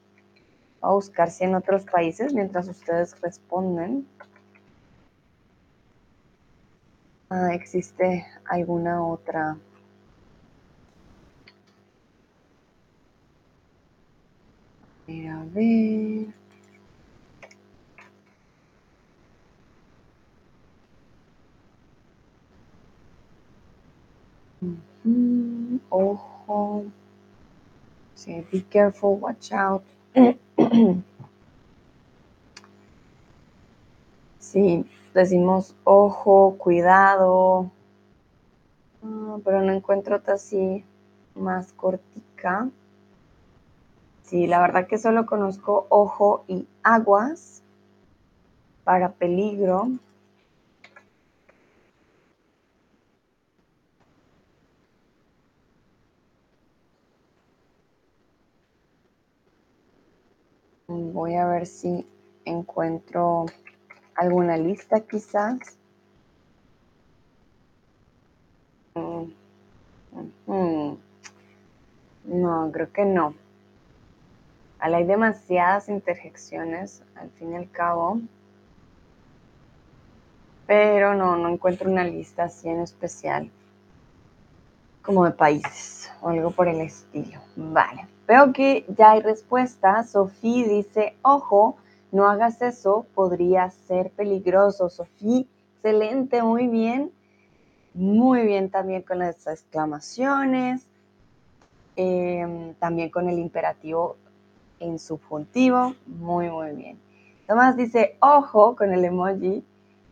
[0.80, 4.08] a buscar si en otros países, mientras ustedes responden.
[7.30, 9.56] Ah, ¿Existe alguna otra?
[15.08, 16.45] A ver.
[25.90, 26.84] Ojo.
[28.14, 29.82] Sí, be careful, watch out.
[34.38, 37.70] sí, decimos ojo, cuidado,
[39.02, 40.84] ah, pero no encuentro otra así
[41.34, 42.70] más cortica.
[44.22, 47.62] Sí, la verdad que solo conozco ojo y aguas
[48.82, 49.88] para peligro.
[60.96, 62.06] Voy a ver si
[62.44, 63.46] encuentro
[64.14, 65.58] alguna lista quizás.
[68.94, 69.32] Mm,
[70.46, 70.98] mm.
[72.24, 73.34] No, creo que no.
[74.78, 78.20] Hay demasiadas interjecciones, al fin y al cabo.
[80.66, 83.50] Pero no, no encuentro una lista así en especial.
[85.02, 87.40] Como de países o algo por el estilo.
[87.54, 88.15] Vale.
[88.26, 90.02] Veo que ya hay respuesta.
[90.04, 91.76] Sofía dice, ojo,
[92.10, 94.88] no hagas eso, podría ser peligroso.
[94.88, 95.44] Sofía,
[95.76, 97.12] excelente, muy bien.
[97.94, 100.86] Muy bien también con las exclamaciones.
[101.94, 104.16] Em, también con el imperativo
[104.80, 105.94] en subjuntivo.
[106.06, 106.98] Muy, muy bien.
[107.46, 109.64] Tomás dice, ojo con el emoji.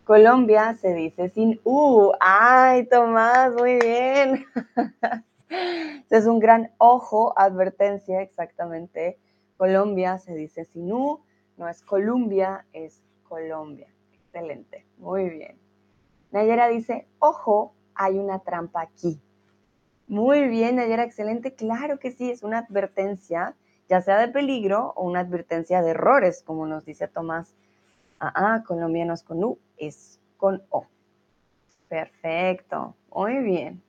[0.05, 2.13] Colombia se dice sin U.
[2.21, 3.53] ¡Ay, Tomás!
[3.55, 4.45] Muy bien.
[6.11, 9.19] es un gran ojo, advertencia, exactamente.
[9.57, 11.21] Colombia se dice sin U,
[11.57, 13.89] no es Colombia, es Colombia.
[14.13, 15.59] Excelente, muy bien.
[16.33, 19.21] Nayera dice, ojo, hay una trampa aquí.
[20.09, 21.55] Muy bien, Nayera, excelente.
[21.55, 23.55] Claro que sí, es una advertencia,
[23.89, 27.55] ya sea de peligro o una advertencia de errores, como nos dice Tomás.
[28.19, 30.87] Ah, ah, Colombia no es con U, es con O.
[31.89, 33.84] Perfecto, muy bien.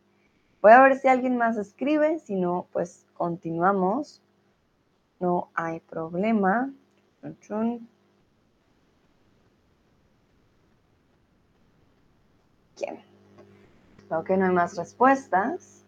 [0.65, 4.19] Voy a ver si alguien más escribe, si no, pues continuamos.
[5.19, 6.73] No hay problema.
[12.75, 12.99] ¿Quién?
[14.07, 15.85] Creo que no hay más respuestas.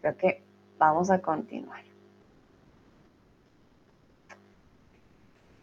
[0.00, 0.44] Creo que
[0.78, 1.82] vamos a continuar.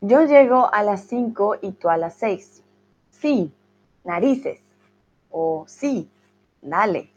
[0.01, 2.63] Yo llego a las 5 y tú a las 6.
[3.11, 3.53] Sí,
[4.03, 4.59] narices.
[5.31, 6.11] O sí,
[6.61, 7.13] dale.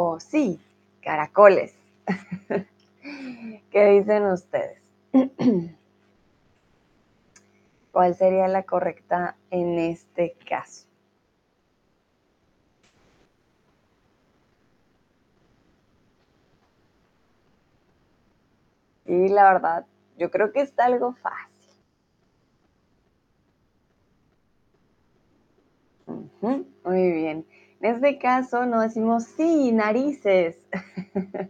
[0.00, 0.60] O sí,
[1.02, 1.74] caracoles.
[3.72, 4.80] ¿Qué dicen ustedes?
[7.90, 10.86] ¿Cuál sería la correcta en este caso?
[19.04, 19.84] Y la verdad,
[20.16, 21.48] yo creo que está algo fácil.
[26.84, 27.44] muy bien.
[27.80, 30.58] En este caso no decimos sí, narices.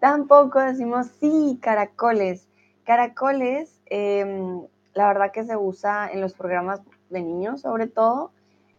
[0.00, 2.46] Tampoco decimos sí, caracoles.
[2.84, 8.32] Caracoles, em, la verdad que se usa en los programas de niños sobre todo.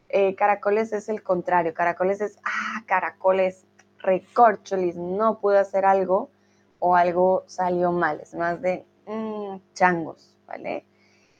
[0.09, 1.73] Eh, caracoles es el contrario.
[1.73, 3.65] Caracoles es, ah, caracoles,
[3.99, 6.29] recorcholis, no pude hacer algo
[6.77, 8.19] o algo salió mal.
[8.21, 10.85] Es más de mm, changos, ¿vale?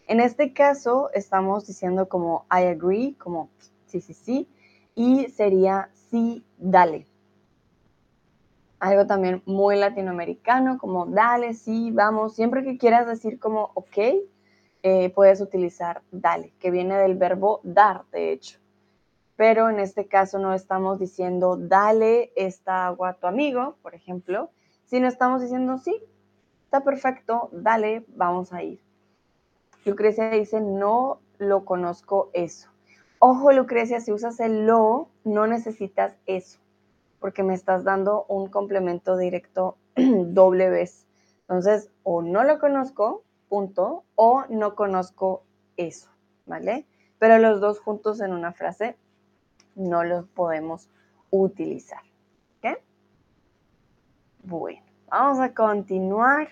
[0.08, 3.50] En este caso estamos diciendo como I agree, como
[3.86, 4.50] sí, sí, sí,
[5.00, 7.08] y sería sí, dale.
[8.82, 12.36] Algo también muy latinoamericano, como dale, sí, vamos.
[12.36, 13.98] Siempre que quieras decir como ok,
[14.84, 18.60] eh, puedes utilizar dale, que viene del verbo dar, de hecho.
[19.38, 24.50] Pero en este caso no estamos diciendo dale esta agua a tu amigo, por ejemplo,
[24.84, 25.96] sino estamos diciendo sí,
[26.66, 28.82] está perfecto, dale, vamos a ir.
[29.86, 32.69] Lucrecia dice, no lo conozco eso.
[33.22, 36.58] Ojo, Lucrecia, si usas el lo, no necesitas eso,
[37.20, 41.06] porque me estás dando un complemento directo doble vez.
[41.42, 45.44] Entonces, o no lo conozco, punto, o no conozco
[45.76, 46.10] eso,
[46.46, 46.86] ¿vale?
[47.18, 48.96] Pero los dos juntos en una frase
[49.76, 50.90] no los podemos
[51.30, 52.02] utilizar.
[52.60, 52.80] ¿Ok?
[54.44, 56.48] Bueno, vamos a continuar.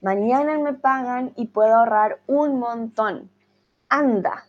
[0.00, 3.30] Mañana me pagan y puedo ahorrar un montón.
[3.90, 4.46] Anda,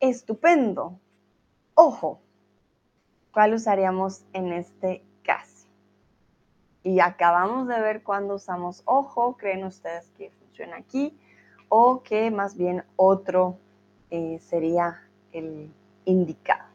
[0.00, 0.98] Estupendo.
[1.74, 2.20] Ojo.
[3.32, 5.66] ¿Cuál usaríamos en este caso?
[6.82, 9.36] Y acabamos de ver cuándo usamos ojo.
[9.36, 11.18] ¿Creen ustedes que funciona aquí?
[11.68, 13.58] O que más bien otro
[14.10, 15.72] eh, sería el
[16.04, 16.65] indicado.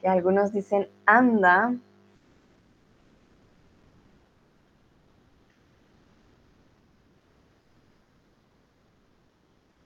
[0.00, 1.74] Que algunos dicen anda.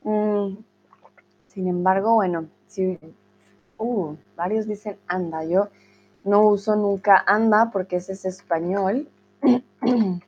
[0.02, 0.58] Mm,
[1.48, 2.98] sin embargo, bueno, si
[3.78, 5.68] uh, varios dicen anda, yo
[6.24, 9.08] no uso nunca anda porque ese es español.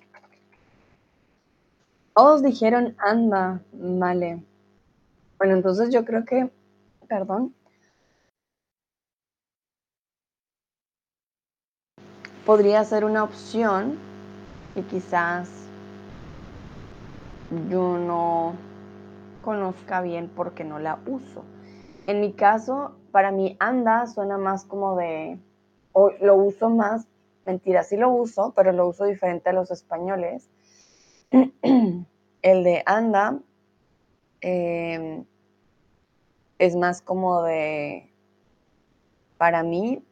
[2.14, 4.43] Todos dijeron anda, vale.
[5.39, 6.51] Bueno, entonces yo creo que,
[7.09, 7.55] perdón,
[12.47, 13.99] podría ser una opción
[14.76, 15.51] y quizás
[17.68, 18.55] yo no
[19.42, 21.44] conozca bien porque no la uso.
[22.07, 25.38] En mi caso, para mí anda suena más como de,
[26.20, 27.09] lo uso más,
[27.44, 30.49] mentira, sí lo uso, pero lo uso diferente a los españoles.
[32.42, 33.40] El de anda
[34.40, 35.24] em,
[36.61, 38.09] es más como de,
[39.36, 40.05] para mí,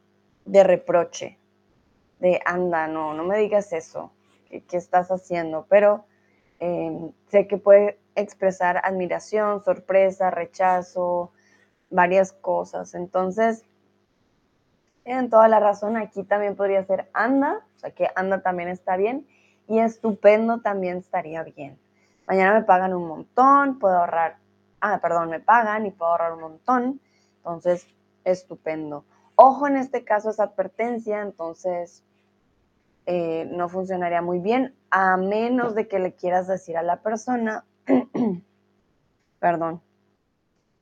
[0.46, 1.38] de reproche
[2.18, 4.12] de anda, no, no me digas eso,
[4.48, 5.66] ¿qué, estás haciendo?
[5.68, 6.06] Pero
[6.58, 11.32] em, sé que puede expresar admiración, sorpresa, rechazo,
[11.90, 12.94] varias cosas.
[12.94, 13.64] Entonces,
[15.04, 18.96] tienen toda la razón, aquí también podría ser anda, o sea que anda también está
[18.96, 19.26] bien,
[19.68, 21.78] y estupendo también estaría bien.
[22.26, 24.38] Mañana me pagan un montón, puedo ahorrar,
[24.80, 27.00] ah, perdón, me pagan y puedo ahorrar un montón,
[27.38, 27.86] entonces
[28.24, 29.04] estupendo.
[29.36, 32.04] Ojo, en este caso es advertencia, entonces
[33.06, 37.64] eh, no funcionaría muy bien, a menos de que le quieras decir a la persona,
[39.40, 39.82] perdón,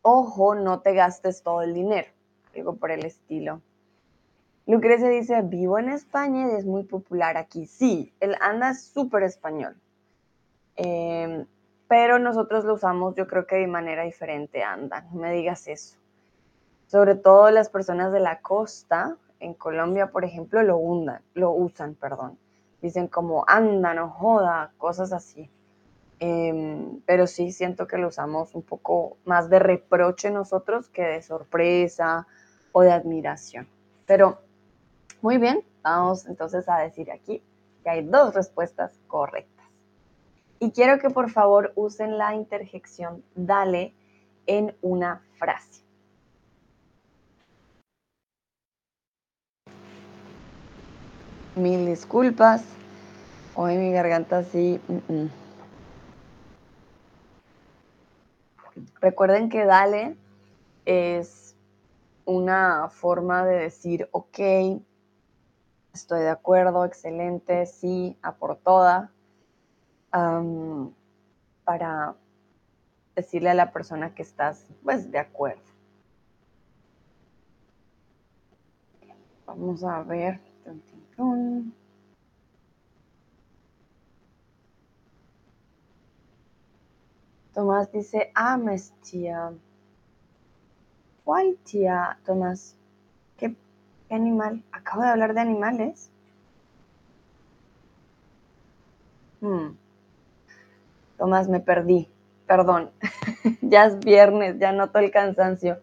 [0.02, 2.08] ojo, no te gastes todo el dinero,
[2.54, 3.62] algo por el estilo.
[4.66, 7.66] Lucrecia dice, vivo en España y es muy popular aquí.
[7.66, 9.76] Sí, el anda es súper español.
[10.76, 11.46] Em,
[11.88, 15.98] pero nosotros lo usamos yo creo que de manera diferente, anda, no me digas eso.
[16.92, 20.78] Sobre todo las personas de la costa, en Colombia, por ejemplo, lo,
[21.32, 22.38] lo usan, perdón.
[22.82, 25.48] Dicen como anda, no joda, cosas así.
[26.20, 31.22] Em, pero sí siento que lo usamos un poco más de reproche nosotros que de
[31.22, 32.26] sorpresa
[32.72, 33.66] o de admiración.
[34.04, 34.42] Pero
[35.22, 37.42] muy bien, vamos entonces a decir aquí
[37.82, 39.64] que hay dos respuestas correctas.
[40.58, 43.94] Y quiero que por favor usen la interjección dale
[44.44, 45.82] en una frase.
[51.54, 52.64] Mil disculpas.
[53.54, 54.80] Hoy mi garganta sí.
[54.88, 55.30] Mm, mm.
[59.02, 60.16] Recuerden que dale
[60.86, 61.54] es
[62.24, 64.38] una forma de decir, ok,
[65.92, 69.10] estoy de acuerdo, excelente, sí, a por toda,
[71.64, 72.14] para
[73.14, 75.60] decirle a la persona que estás, pues, de acuerdo.
[79.46, 80.51] Vamos a ver.
[87.54, 89.52] Tomás dice, ames tía.
[91.24, 92.76] ¿Cuál tía, Tomás?
[93.36, 93.54] ¿Qué,
[94.10, 94.64] animal?
[94.72, 96.10] Acabo de hablar de animales.
[99.40, 99.76] Hmm.
[101.18, 102.08] Tomás, me perdí.
[102.46, 102.90] Perdón.
[103.60, 105.78] ya es viernes, ya noto el cansancio.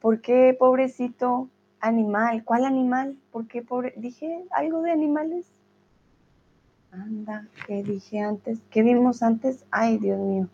[0.00, 1.48] ¿Por qué, pobrecito?
[1.84, 3.14] Animal, ¿cuál animal?
[3.30, 3.92] ¿Por qué pobre?
[3.98, 5.44] ¿Dije algo de animales?
[6.90, 8.58] Anda, ¿qué dije antes?
[8.70, 9.66] ¿Qué vimos antes?
[9.70, 10.48] Ay, Dios mío.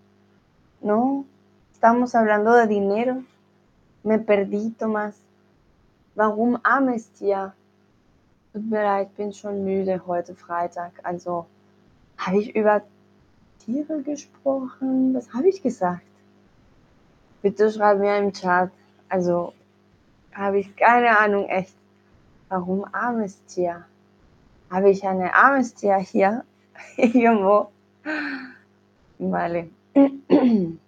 [0.83, 1.24] No,
[1.72, 3.22] estamos hablando de dinero.
[4.03, 5.20] Me perdí, Tomás.
[6.16, 7.55] Warum ames ja?
[8.53, 10.91] Tut mir leid, ich bin schon müde heute Freitag.
[11.05, 11.47] Also,
[12.16, 12.83] habe ich über
[13.61, 15.14] Tiere gesprochen?
[15.14, 16.03] Was habe ich gesagt?
[17.41, 18.72] Bitte schreib mir im Chat.
[19.09, 19.53] Also,
[20.33, 21.74] habe ich keine Ahnung, echt.
[22.49, 23.87] Warum armes Tier?
[24.70, 26.45] Habe ich eine armes Tier hier?
[26.97, 27.70] Irgendwo.
[29.18, 29.70] Vale.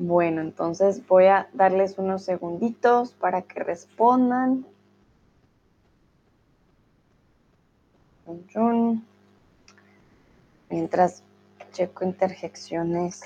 [0.00, 4.64] Bueno, entonces voy a darles unos segunditos para que respondan.
[10.70, 11.24] Mientras
[11.72, 13.22] checo interjecciones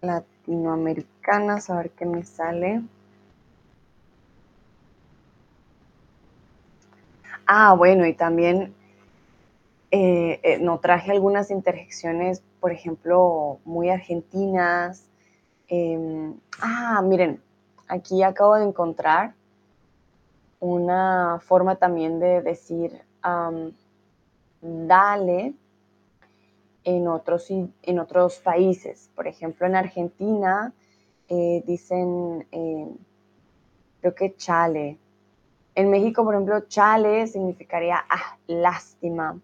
[0.00, 2.82] latinoamericanas, a ver qué me sale.
[7.46, 8.74] Ah, bueno, y también
[9.90, 15.08] eh, eh, no traje algunas interjecciones, por ejemplo, muy argentinas.
[15.68, 17.40] Em, ah, miren,
[17.88, 19.34] aquí acabo de encontrar
[20.60, 23.02] una forma también de decir
[24.60, 25.54] dale
[26.84, 29.10] en otros, en otros países.
[29.14, 30.72] Por ejemplo, en Argentina
[31.28, 32.88] eh, dicen, eh,
[34.00, 34.98] creo que chale.
[35.74, 39.38] En México, por ejemplo, chale significaría ah, lástima.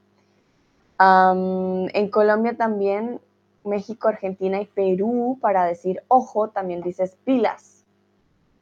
[0.98, 3.20] en Colombia también,
[3.64, 7.84] México, Argentina y Perú, para decir ojo, también dices pilas.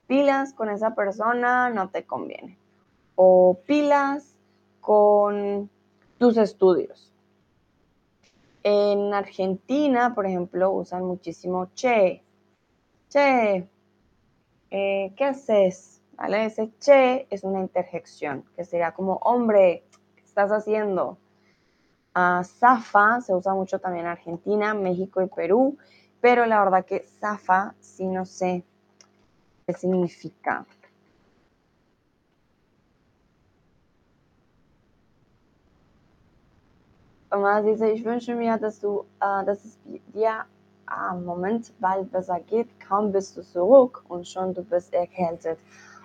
[0.06, 2.58] Pilas con esa persona no te conviene.
[3.14, 4.36] O pilas
[4.80, 5.70] con
[6.18, 7.11] tus estudios.
[8.64, 12.22] En Argentina, por ejemplo, usan muchísimo che.
[13.08, 13.68] Che,
[14.70, 16.00] eh, ¿qué haces?
[16.16, 16.46] ¿Vale?
[16.46, 19.84] Ese che es una interjección, que sería como, hombre,
[20.14, 21.18] ¿qué estás haciendo?
[22.14, 25.78] Uh, zafa se usa mucho también en Argentina, México y Perú,
[26.20, 28.64] pero la verdad que zafa sí no sé
[29.66, 30.66] qué significa.
[37.32, 39.78] Tomás dice, ich wünsche mir, dass du, äh, dass es
[40.12, 40.44] dir
[40.84, 42.68] am Moment bald besser geht.
[42.78, 45.58] Kaum bist du zurück und schon du bist erkältet.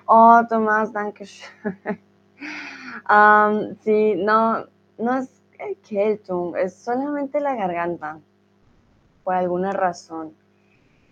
[0.07, 1.75] Oh, Tomás, danke schön.
[3.09, 4.63] um, sí, no,
[4.97, 8.21] no es erkältung, es solamente la garganta,
[9.25, 10.33] por alguna razón.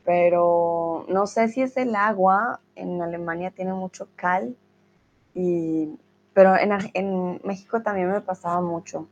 [0.05, 4.55] Pero no sé si es el agua, en Alemania tiene mucho cal,
[5.33, 5.89] y,
[6.33, 9.09] pero en, en México también me pasaba mucho.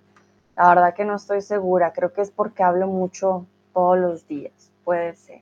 [0.55, 4.71] La verdad que no estoy segura, creo que es porque hablo mucho todos los días,
[4.83, 5.41] puede ser.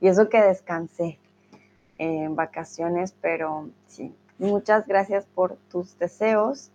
[0.00, 1.18] Y eso que descansé
[1.98, 6.70] en vacaciones, pero sí, muchas gracias por tus deseos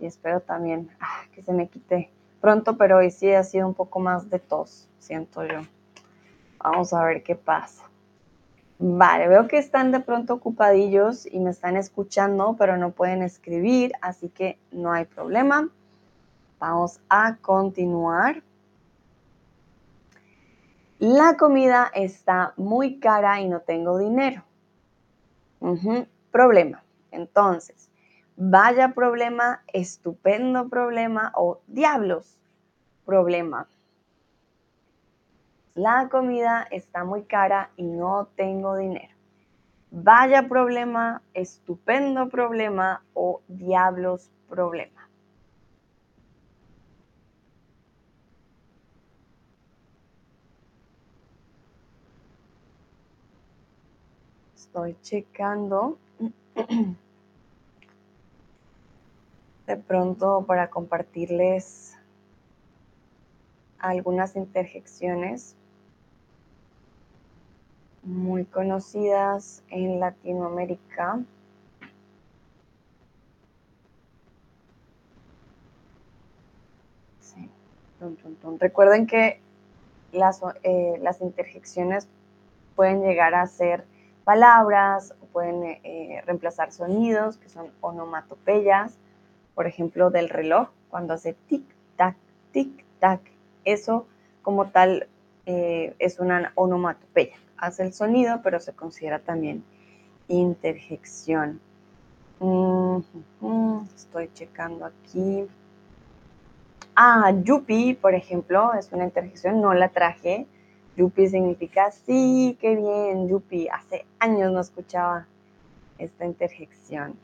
[0.00, 2.10] y espero también ah, que se me quite
[2.40, 5.60] pronto, pero hoy sí ha sido un poco más de tos, siento yo.
[6.58, 7.82] Vamos a ver qué pasa.
[8.78, 13.92] Vale, veo que están de pronto ocupadillos y me están escuchando, pero no pueden escribir,
[14.00, 15.68] así que no hay problema.
[16.62, 18.40] Vamos a continuar.
[21.00, 24.44] La comida está muy cara y no tengo dinero.
[26.30, 26.84] Problema.
[27.10, 27.90] Entonces,
[28.36, 32.38] vaya problema, estupendo problema o diablos
[33.04, 33.66] problema.
[35.74, 39.16] La comida está muy cara y no tengo dinero.
[39.90, 45.01] Vaya problema, estupendo problema o diablos problema.
[54.72, 55.98] Estoy checando.
[59.66, 61.94] De pronto para compartirles
[63.78, 65.56] algunas interjecciones
[68.02, 71.20] muy conocidas en Latinoamérica.
[78.58, 79.38] Recuerden que
[80.12, 82.08] las, eh, las, interjecciones
[82.74, 83.91] pueden llegar a ser
[84.24, 88.94] palabras o pueden eh, reemplazar sonidos que son onomatopeyas,
[89.54, 92.16] por ejemplo, del reloj, cuando hace tic-tac,
[92.52, 93.20] tic-tac.
[93.64, 94.06] Eso
[94.42, 95.08] como tal
[95.46, 99.64] eh, es una onomatopeya hace el sonido, pero se considera también
[100.26, 101.60] interjección.
[103.94, 105.46] estoy checando aquí.
[106.96, 110.46] Ah, yupi, por ejemplo, es una interjección, no la traje.
[110.96, 113.68] Yupi significa sí, qué bien, yupi.
[113.68, 115.26] Hace años no escuchaba
[115.98, 117.16] esta interjección.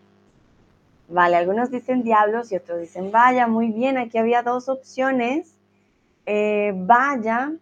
[1.08, 5.54] Vale, algunos dicen diablos y otros dicen vaya, muy bien, aquí había dos opciones.
[6.26, 7.52] Eh, vaya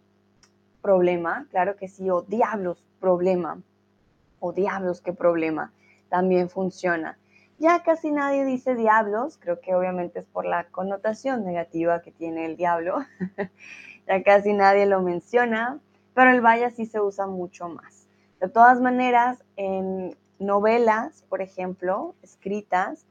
[0.82, 3.60] problema, claro que sí, o diablos, problema,
[4.38, 5.72] o diablos, qué problema,
[6.08, 7.18] también funciona.
[7.58, 12.46] Ya casi nadie dice diablos, creo que obviamente es por la connotación negativa que tiene
[12.46, 12.98] el diablo,
[14.06, 15.80] ya casi nadie lo menciona,
[16.16, 18.08] pero el vaya sí se usa mucho más.
[18.40, 23.04] De todas maneras, en novelas, por ejemplo, escritas,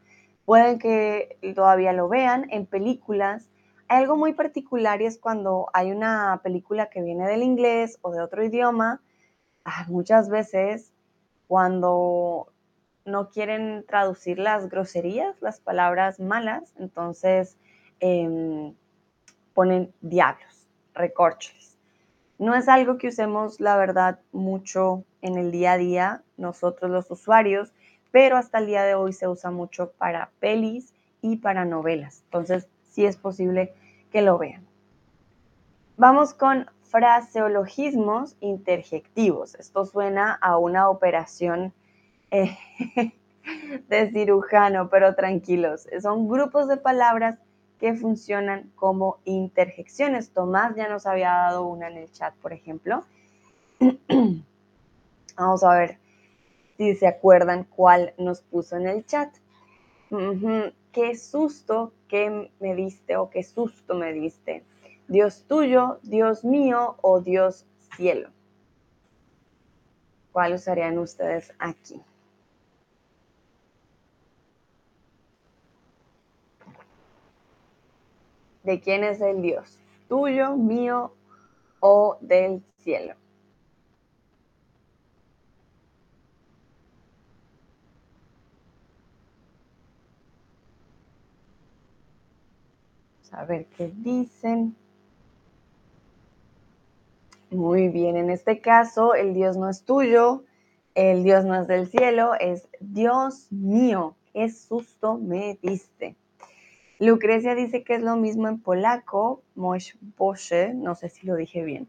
[0.43, 3.47] pueden que todavía lo vean, en películas
[3.87, 8.09] hay algo muy particular y es cuando hay una película que viene del inglés o
[8.09, 9.03] de otro idioma,
[9.65, 10.91] ah, muchas veces
[11.47, 12.51] cuando
[13.05, 17.55] no quieren traducir las groserías, las palabras malas, entonces
[17.99, 18.73] em,
[19.53, 21.64] ponen diablos, recorcholes.
[22.37, 27.09] No es algo que usemos, la verdad, mucho en el día a día, nosotros los
[27.09, 27.71] usuarios,
[28.11, 32.21] pero hasta el día de hoy se usa mucho para pelis y para novelas.
[32.25, 33.73] Entonces, si es posible
[34.11, 34.65] que lo vean.
[35.97, 39.55] Vamos con fraseologismos interjectivos.
[39.55, 41.73] Esto suena a una operación
[42.31, 42.57] eh,
[43.89, 45.87] de cirujano, pero tranquilos.
[46.01, 47.37] Son grupos de palabras
[47.79, 50.31] que funcionan como interjecciones.
[50.31, 53.03] Tomás ya nos había dado una en el chat, por ejemplo.
[55.37, 55.97] Vamos a ver
[56.77, 59.29] si se acuerdan cuál nos puso en el chat
[60.91, 64.63] qué susto que me diste o qué susto me diste.
[65.07, 67.65] Dios tuyo, Dios mío o Dios
[67.95, 68.29] cielo.
[70.31, 72.01] ¿Cuál usarían ustedes aquí?
[78.65, 79.79] ¿De quién es el Dios?
[80.09, 81.13] ¿Tuyo, mío
[81.79, 83.15] o del cielo?
[93.35, 94.75] a ver qué dicen.
[97.51, 100.43] Muy bien, en este caso el Dios no es tuyo,
[100.95, 104.15] el Dios no es del cielo, es Dios mío.
[104.33, 106.15] Qué susto me diste.
[106.99, 111.63] Lucrecia dice que es lo mismo en polaco, Mosh Bosze, no sé si lo dije
[111.63, 111.87] bien.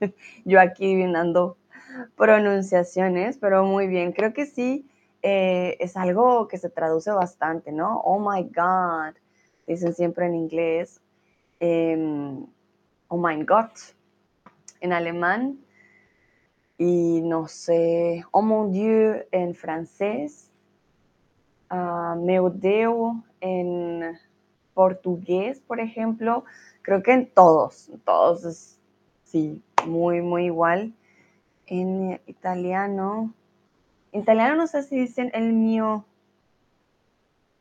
[0.44, 1.56] Yo aquí viendo
[2.16, 4.12] pronunciaciones, pero muy bien.
[4.12, 4.88] Creo que sí,
[5.22, 8.00] eh, es algo que se traduce bastante, ¿no?
[8.04, 9.16] Oh my God,
[9.66, 11.00] dicen siempre en inglés,
[11.58, 12.46] em,
[13.08, 13.72] oh mein Gott,
[14.80, 15.58] en alemán,
[16.78, 20.52] y no sé, oh mon Dieu en francés,
[21.72, 24.16] uh, meu Deus en
[24.78, 26.44] portugués, por ejemplo,
[26.82, 28.78] creo que en todos, todos es,
[29.24, 30.94] sí, muy, muy igual.
[31.66, 33.34] En italiano,
[34.12, 36.04] italiano no sé si dicen el mío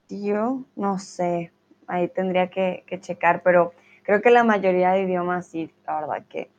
[0.05, 1.51] tío, no sé,
[1.88, 6.51] ahí tendría que checar, pero creo que la mayoría de idiomas sí, la verdad que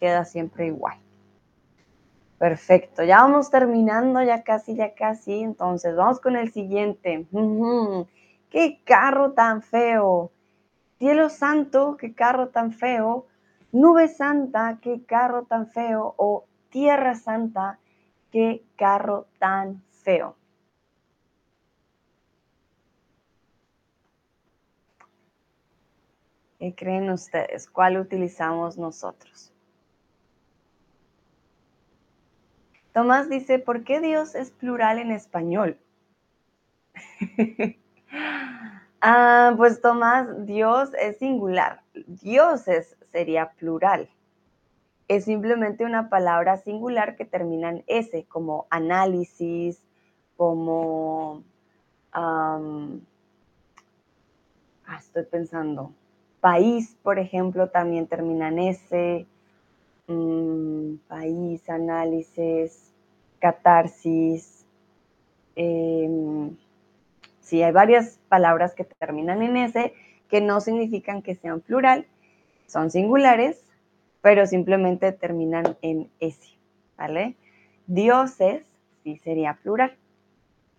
[0.00, 0.98] queda siempre igual.
[2.38, 5.42] Perfecto, ya vamos terminando, ya casi, ya casi.
[5.42, 7.24] Entonces, vamos con el siguiente.
[8.52, 10.30] ¡Qué carro tan feo!
[10.98, 13.26] Cielo santo, qué carro tan feo.
[13.72, 16.14] Nube santa, qué carro tan feo.
[16.18, 17.78] O tierra santa,
[18.30, 20.36] qué carro tan feo.
[26.58, 27.70] ¿Qué creen ustedes?
[27.70, 29.50] ¿Cuál utilizamos nosotros?
[32.92, 35.78] Tomás dice, ¿por qué Dios es plural en español?
[39.02, 41.82] ah, pues Tomás, Dios es singular.
[42.06, 44.08] Dioses sería plural.
[45.08, 49.82] Es simplemente una palabra singular que termina en S, como análisis,
[50.36, 51.42] como...
[52.12, 52.58] ah,
[54.98, 55.92] estoy pensando.
[56.40, 59.26] País, por ejemplo, también termina en S.
[60.06, 62.92] Mm, país, análisis,
[63.38, 64.64] catarsis.
[65.54, 66.56] Em,
[67.52, 69.92] sí, hay varias palabras que terminan en S
[70.30, 72.06] que no significan que sean plural,
[72.66, 73.62] son singulares,
[74.22, 76.40] pero simplemente terminan en S,
[76.96, 77.36] ¿vale?
[77.86, 78.64] Dioses
[79.04, 79.94] sí sería plural.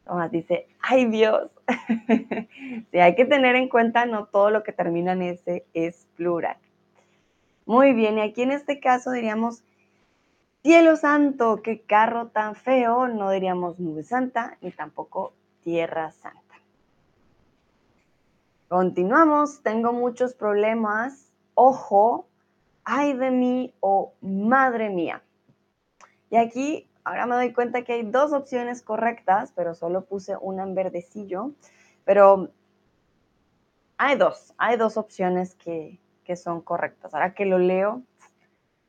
[0.03, 1.51] Tomás dice, ay Dios.
[2.91, 6.57] sí, hay que tener en cuenta, no todo lo que termina en S es plural.
[7.67, 9.63] Muy bien, y aquí en este caso diríamos,
[10.63, 16.42] cielo santo, qué carro tan feo, no diríamos nube santa, ni tampoco tierra santa.
[18.73, 22.25] Continuamos, tengo muchos problemas, ojo,
[22.83, 25.21] ay de mí o madre mía.
[26.31, 30.63] Y aquí ahora me doy cuenta que hay dos opciones correctas, pero solo puse una
[30.63, 31.51] en verdecillo,
[32.03, 32.49] pero
[33.97, 37.13] hay dos, hay dos opciones que, que son correctas.
[37.13, 38.01] Ahora que lo leo,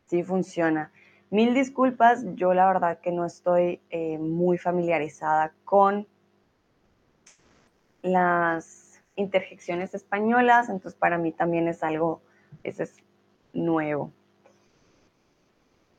[0.06, 0.92] sí funciona.
[1.28, 6.06] Mil disculpas, yo la verdad que no estoy eh, muy familiarizada con
[8.00, 8.83] las
[9.16, 12.22] interjecciones españolas, entonces para mí también es algo,
[12.62, 12.96] ese es
[13.52, 14.12] nuevo.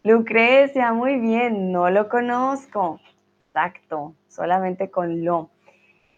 [0.03, 2.99] Lucrecia, muy bien, no lo conozco.
[3.47, 5.49] Exacto, solamente con lo.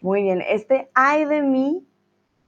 [0.00, 1.86] Muy bien, este ay de mí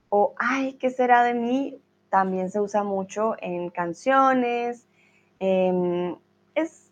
[0.09, 1.81] o ay, ¿qué será de mí?
[2.11, 4.87] también se usa mucho en canciones.
[5.39, 6.15] Em,
[6.53, 6.91] es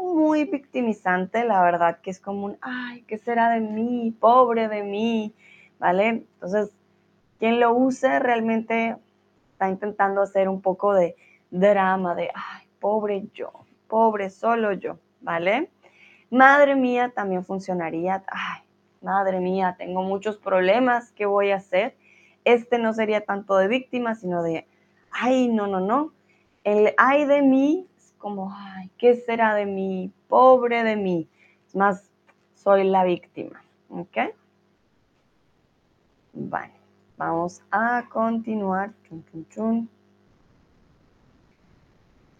[0.00, 4.14] muy victimizante, la verdad, que es como un, ay, ¿qué será de mí?
[4.20, 5.32] Pobre de mí,
[5.78, 6.08] ¿vale?
[6.08, 6.76] Entonces,
[7.38, 8.96] quien lo use realmente
[9.52, 11.16] está intentando hacer un poco de
[11.50, 13.52] drama, de, ay, pobre yo,
[13.88, 15.70] pobre solo yo, ¿vale?
[16.30, 18.62] Madre mía también funcionaría, ay,
[19.00, 21.94] madre mía, tengo muchos problemas, ¿qué voy a hacer?
[22.52, 24.66] este no sería tanto de víctima, sino de,
[25.10, 26.12] ay, no, no, no.
[26.64, 30.12] El ay de mí es como, ay, ¿qué será de mí?
[30.28, 31.28] Pobre de mí.
[31.66, 32.10] Es más,
[32.54, 33.62] soy la víctima.
[33.90, 34.16] ¿Ok?
[36.32, 36.72] Vale,
[37.18, 38.92] vamos a continuar.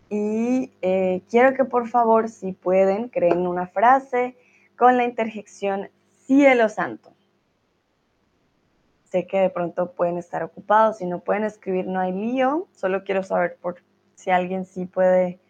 [0.09, 4.37] Y eh, quiero que por favor, si pueden, creen una frase
[4.79, 7.13] con la interjección cielo santo.
[9.05, 13.05] Sé que de pronto pueden estar ocupados, si no pueden escribir no hay lío, solo
[13.05, 13.83] quiero saber por
[14.15, 15.41] si alguien sí puede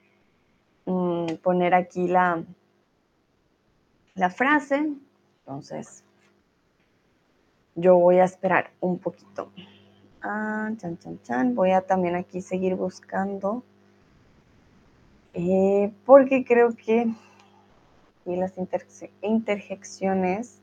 [0.87, 2.43] mm, poner aquí la,
[4.15, 4.93] la frase.
[5.41, 6.05] Entonces,
[7.81, 9.51] yo voy a esperar un poquito.
[10.23, 11.55] Ah, chan, chan, chan.
[11.55, 13.63] Voy a también aquí seguir buscando.
[15.35, 17.07] Eh, porque creo que
[18.25, 18.55] las
[19.23, 20.61] interjecciones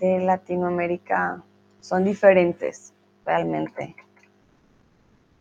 [0.00, 1.42] de Latinoamérica
[1.80, 2.92] son diferentes
[3.24, 3.94] realmente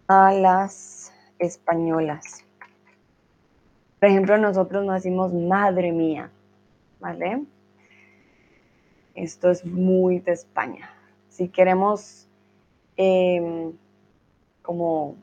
[0.07, 2.43] a las españolas.
[3.99, 6.29] Por ejemplo, nosotros no decimos madre mía,
[6.99, 7.45] ¿vale?
[9.15, 10.89] Esto es muy de España.
[11.29, 12.27] Si queremos
[12.97, 13.73] em,
[14.61, 15.15] como,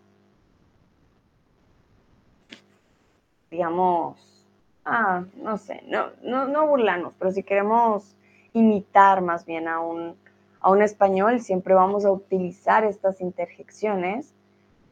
[3.51, 4.47] digamos,
[4.85, 8.17] ah, no sé, no, no, no burlarnos, pero si queremos
[8.53, 10.17] imitar más bien a un
[10.63, 14.33] a un español, siempre vamos a utilizar estas interjecciones.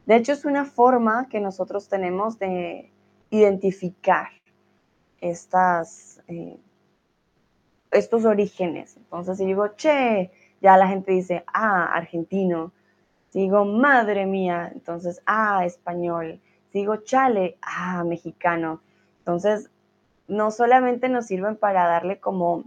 [0.04, 2.90] De hecho, es una forma que nosotros tenemos de
[3.30, 4.28] identificar
[5.20, 6.58] estas, eh,
[7.90, 8.96] estos orígenes.
[8.96, 10.30] Entonces, si digo, che,
[10.60, 12.72] ya la gente dice, ah, argentino.
[13.30, 16.40] Si digo, madre mía, entonces, ah, español.
[16.72, 18.80] Si digo, chale, ah, mexicano.
[19.18, 19.70] Entonces,
[20.28, 22.64] no solamente nos sirven para darle como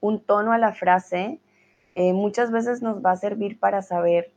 [0.00, 1.40] un tono a la frase,
[1.94, 4.30] eh, muchas veces nos va a servir para saber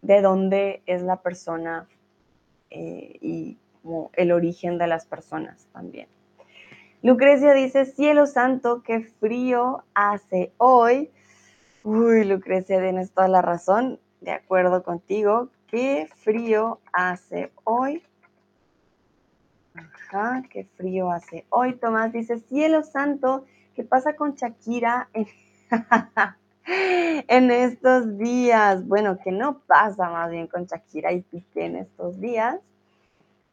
[0.00, 1.88] de dónde es la persona
[2.70, 6.08] eh, y como el origen de las personas también.
[7.02, 11.10] Lucrecia dice, cielo santo, qué frío hace hoy.
[11.82, 15.48] Uy, Lucrecia, tienes toda la razón, de acuerdo contigo.
[15.66, 18.04] Qué frío hace hoy.
[19.74, 21.74] Ajá, qué frío hace hoy.
[21.74, 25.26] Tomás dice, cielo santo, ¿qué pasa con Shakira en,
[27.50, 28.86] estos días?
[28.86, 32.60] Bueno, ¿qué no pasa más bien con Shakira y Piqué en estos días?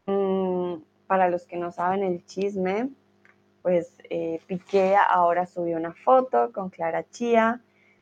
[0.05, 0.75] Mm,
[1.07, 2.89] para los que no saben el chisme,
[3.61, 7.61] pues eh, Piqué ahora subió una foto con Clara Chía,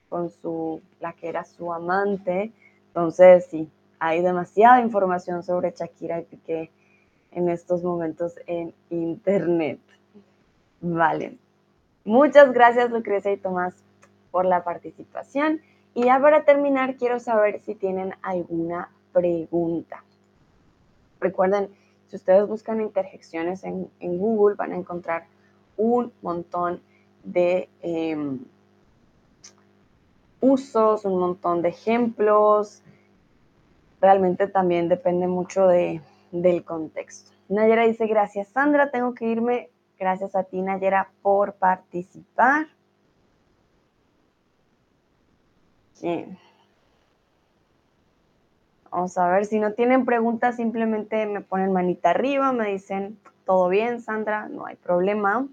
[0.09, 2.51] con su, la que era su amante.
[2.87, 6.71] Entonces, sí, hay demasiada información sobre Shakira y Piqué
[7.31, 9.79] en estos momentos en internet.
[10.81, 11.37] Vale.
[12.05, 13.73] Muchas gracias Lucrecia y Tomás
[14.31, 15.61] por la participación.
[15.93, 20.03] Y ya para terminar, quiero saber si tienen alguna pregunta.
[21.19, 21.69] Recuerden,
[22.07, 25.25] si ustedes buscan interjecciones en, en Google, van a encontrar
[25.77, 26.81] un montón
[27.23, 28.39] de em,
[30.41, 32.83] usos, un montón de ejemplos.
[34.01, 36.01] Realmente también depende mucho de,
[36.31, 37.31] del contexto.
[37.49, 39.69] Nayera dice, gracias Sandra, tengo que irme.
[39.97, 42.67] Gracias a ti Nayera por participar.
[48.91, 53.67] Vamos a ver, si no tienen preguntas, simplemente me ponen manita arriba, me dicen, todo
[53.69, 55.47] bien Sandra, no hay problema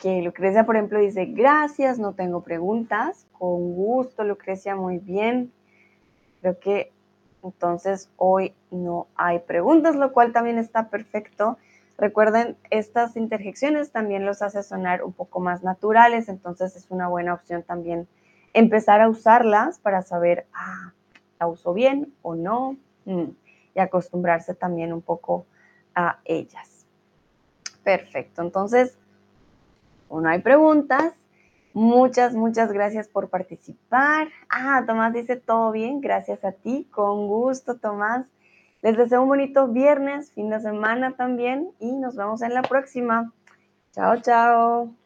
[0.00, 3.26] que Lucrecia, por ejemplo, dice, gracias, no tengo preguntas.
[3.38, 5.52] Con gusto, Lucrecia, muy bien.
[6.40, 6.90] Creo que
[7.44, 11.58] entonces hoy no hay preguntas, lo cual también está perfecto.
[11.98, 17.34] Recuerden, estas interjecciones también los hace sonar un poco más naturales, entonces es una buena
[17.34, 18.08] opción también
[18.54, 20.92] empezar a usarlas para saber, ah,
[21.38, 22.76] ¿la uso bien o no?
[23.04, 23.32] Mm,
[23.74, 25.44] y acostumbrarse también un poco
[25.94, 26.86] a ellas.
[27.84, 28.96] Perfecto, entonces
[30.10, 31.14] o no hay preguntas.
[31.72, 34.28] Muchas, muchas gracias por participar.
[34.50, 38.26] Ah, Tomás dice todo bien, gracias a ti, con gusto, Tomás.
[38.82, 43.32] Les deseo un bonito viernes, fin de semana también y nos vemos en la próxima.
[43.92, 44.99] Chao, chao.